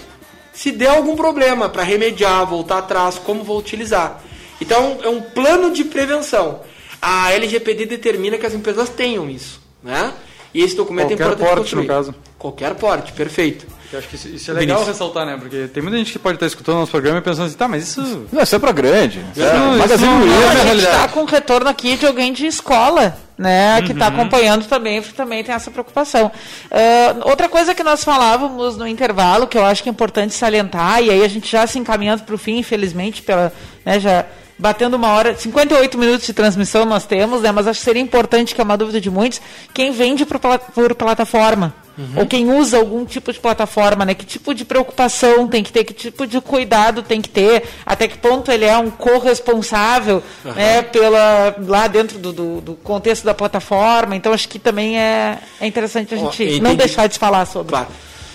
[0.52, 4.20] se der algum problema para remediar, voltar atrás, como vou utilizar.
[4.60, 6.60] Então é um plano de prevenção.
[7.00, 10.12] A LGPD determina que as empresas tenham isso, né?
[10.52, 11.82] E esse documento Qualquer é importante porte, construir.
[11.82, 12.14] no caso.
[12.38, 13.66] Qualquer porte, perfeito.
[13.92, 14.98] Eu acho que isso, isso é legal Vinícius.
[14.98, 15.36] ressaltar, né?
[15.40, 17.84] Porque tem muita gente que pode estar escutando nosso programa e pensando assim, tá, mas
[17.88, 18.26] isso.
[18.32, 19.18] Não, isso é pra grande.
[19.34, 20.96] Isso é Não, isso não- não é a gente realidade.
[20.96, 23.80] está com retorno aqui de alguém de escola, né?
[23.82, 24.14] Que está Uhum.
[24.14, 26.30] acompanhando também, também tem essa preocupação.
[26.70, 31.02] Ah, outra coisa que nós falávamos no intervalo, que eu acho que é importante salientar,
[31.02, 33.52] e aí a gente já se encaminhando para o fim, infelizmente, pela,
[33.86, 34.26] né, já
[34.58, 37.52] batendo uma hora, 58 minutos de transmissão nós temos, né?
[37.52, 39.40] Mas acho que seria importante, que é uma dúvida de muitos,
[39.72, 40.38] quem vende por,
[40.74, 41.74] por plataforma.
[42.16, 44.14] Ou quem usa algum tipo de plataforma, né?
[44.14, 48.06] Que tipo de preocupação tem que ter, que tipo de cuidado tem que ter, até
[48.06, 50.54] que ponto ele é um corresponsável Aham.
[50.54, 54.14] né, pela, lá dentro do, do, do contexto da plataforma.
[54.14, 56.60] Então acho que também é, é interessante a gente entendi.
[56.60, 57.70] não deixar de falar sobre.
[57.70, 57.88] Claro.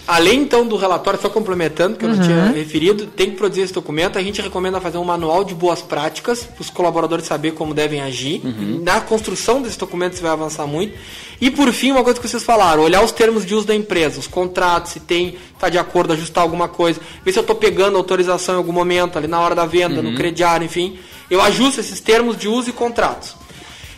[0.06, 2.24] Além então do relatório, só complementando, que eu não Uhum.
[2.24, 4.18] tinha referido, tem que produzir esse documento.
[4.20, 8.02] A gente recomenda fazer um manual de boas práticas para os colaboradores saber como devem
[8.02, 8.42] agir.
[8.84, 10.94] Na construção desse documento você vai avançar muito.
[11.40, 14.20] E por fim, uma coisa que vocês falaram, olhar os termos de uso da empresa,
[14.20, 17.98] os contratos, se tem, está de acordo, ajustar alguma coisa, ver se eu estou pegando
[17.98, 21.00] autorização em algum momento, ali na hora da venda, no crediário, enfim.
[21.30, 23.36] Eu ajusto esses termos de uso e contratos.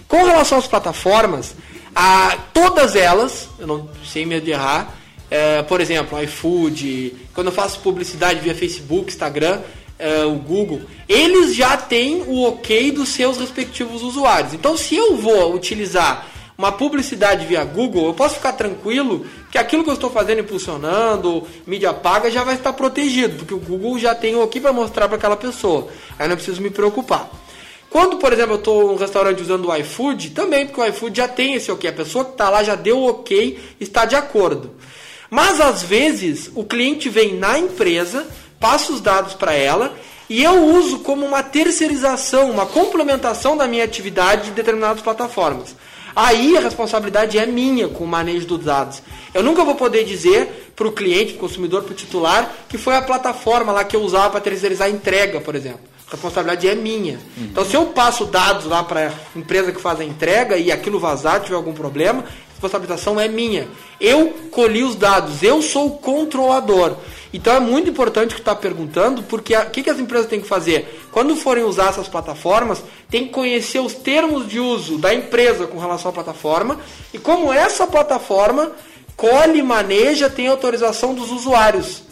[0.07, 1.55] Com relação às plataformas,
[1.95, 4.93] a, todas elas, eu não sei medo de errar,
[5.29, 9.61] é, por exemplo, iFood, quando eu faço publicidade via Facebook, Instagram,
[9.97, 14.53] é, o Google, eles já têm o ok dos seus respectivos usuários.
[14.53, 19.83] Então, se eu vou utilizar uma publicidade via Google, eu posso ficar tranquilo que aquilo
[19.83, 24.15] que eu estou fazendo, impulsionando, mídia paga, já vai estar protegido, porque o Google já
[24.15, 25.87] tem o ok para mostrar para aquela pessoa.
[26.17, 27.29] Aí não preciso me preocupar.
[27.89, 31.27] Quando, por exemplo, eu estou num restaurante usando o iFood, também, porque o iFood já
[31.27, 31.89] tem esse ok.
[31.89, 34.71] A pessoa que está lá já deu o ok, está de acordo.
[35.29, 38.27] Mas às vezes o cliente vem na empresa,
[38.59, 39.93] passa os dados para ela
[40.29, 45.75] e eu uso como uma terceirização, uma complementação da minha atividade de determinadas plataformas.
[46.15, 49.03] Aí a responsabilidade é minha com o manejo dos dados.
[49.33, 52.95] Eu nunca vou poder dizer para o cliente, pro consumidor, para o titular, que foi
[52.95, 55.81] a plataforma lá que eu usava para terceirizar a entrega, por exemplo.
[56.07, 57.19] A responsabilidade é minha.
[57.37, 60.99] Então, se eu passo dados lá para a empresa que faz a entrega e aquilo
[60.99, 62.23] vazar, tiver algum problema,
[62.55, 63.67] responsabilização é minha.
[63.99, 66.95] Eu colhi os dados, eu sou o controlador.
[67.33, 70.47] Então é muito importante que está perguntando, porque o que, que as empresas têm que
[70.47, 71.07] fazer?
[71.11, 75.77] Quando forem usar essas plataformas, tem que conhecer os termos de uso da empresa com
[75.77, 76.79] relação à plataforma
[77.13, 78.71] e como essa plataforma
[79.15, 82.05] colhe, maneja, tem autorização dos usuários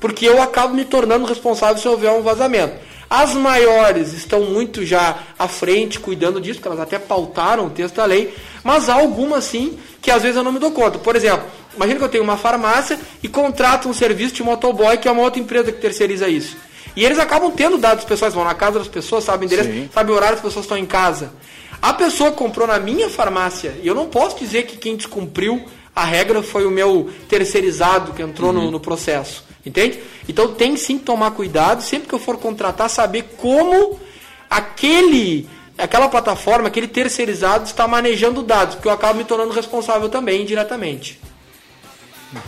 [0.00, 2.74] porque eu acabo me tornando responsável se houver um vazamento.
[3.08, 7.96] As maiores estão muito já à frente, cuidando disso, porque elas até pautaram o texto
[7.96, 10.98] da lei, mas há algumas sim que às vezes eu não me dou conta.
[10.98, 15.08] Por exemplo, imagina que eu tenho uma farmácia e contrato um serviço de motoboy, que
[15.08, 16.56] é uma outra empresa que terceiriza isso.
[16.96, 19.88] E eles acabam tendo dados pessoais, vão na casa das pessoas, sabem o endereço, Sim.
[19.92, 21.32] sabem o horário que as pessoas estão em casa.
[21.80, 26.04] A pessoa comprou na minha farmácia, e eu não posso dizer que quem descumpriu a
[26.04, 29.44] regra foi o meu terceirizado que entrou no, no processo.
[29.64, 30.00] Entende?
[30.28, 34.00] Então tem sim que tomar cuidado, sempre que eu for contratar, saber como
[34.48, 35.48] aquele
[35.82, 41.20] aquela plataforma, aquele terceirizado está manejando dados, porque eu acabo me tornando responsável também indiretamente.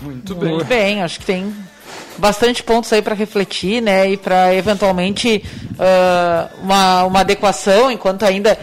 [0.01, 0.51] Muito bem.
[0.51, 1.53] Muito bem, acho que tem
[2.16, 8.59] bastante pontos aí para refletir, né, e para eventualmente uh, uma, uma adequação enquanto ainda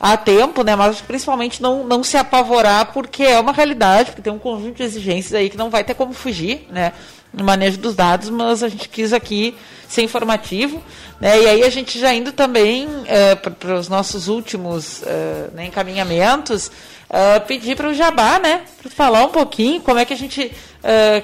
[0.00, 4.32] há tempo, né, mas principalmente não, não se apavorar porque é uma realidade, porque tem
[4.32, 6.92] um conjunto de exigências aí que não vai ter como fugir, né,
[7.36, 9.54] no manejo dos dados, mas a gente quis aqui
[9.88, 10.82] ser informativo,
[11.20, 15.66] né, e aí a gente já indo também uh, para os nossos últimos uh, né,
[15.66, 16.68] encaminhamentos,
[17.08, 20.50] uh, pedir para o Jabá, né, para falar um pouquinho como é que a gente,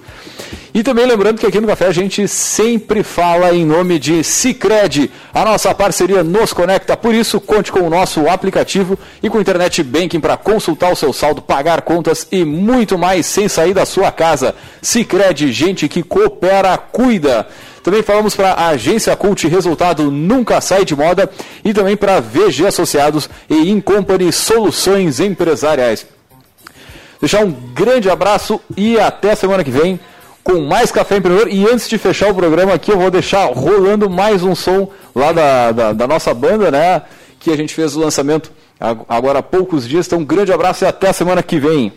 [0.74, 5.08] E também lembrando que aqui no Café a gente sempre fala em nome de Cicred.
[5.32, 9.84] A nossa parceria nos conecta, por isso conte com o nosso aplicativo e com Internet
[9.84, 14.10] Banking para consultar o seu saldo, pagar contas e muito mais sem sair da sua
[14.10, 14.52] casa.
[14.82, 17.46] Cicred, gente que coopera, cuida.
[17.80, 21.30] Também falamos para a Agência Cult, resultado nunca sai de moda.
[21.64, 26.04] E também para VG Associados e Incompany Soluções Empresariais.
[27.20, 30.00] Deixar um grande abraço e até semana que vem
[30.44, 31.48] com mais Café Empreendedor.
[31.50, 35.32] E antes de fechar o programa aqui, eu vou deixar rolando mais um som lá
[35.32, 37.02] da, da, da nossa banda, né?
[37.40, 38.52] Que a gente fez o lançamento
[39.08, 40.06] agora há poucos dias.
[40.06, 41.92] Então, um grande abraço e até a semana que vem.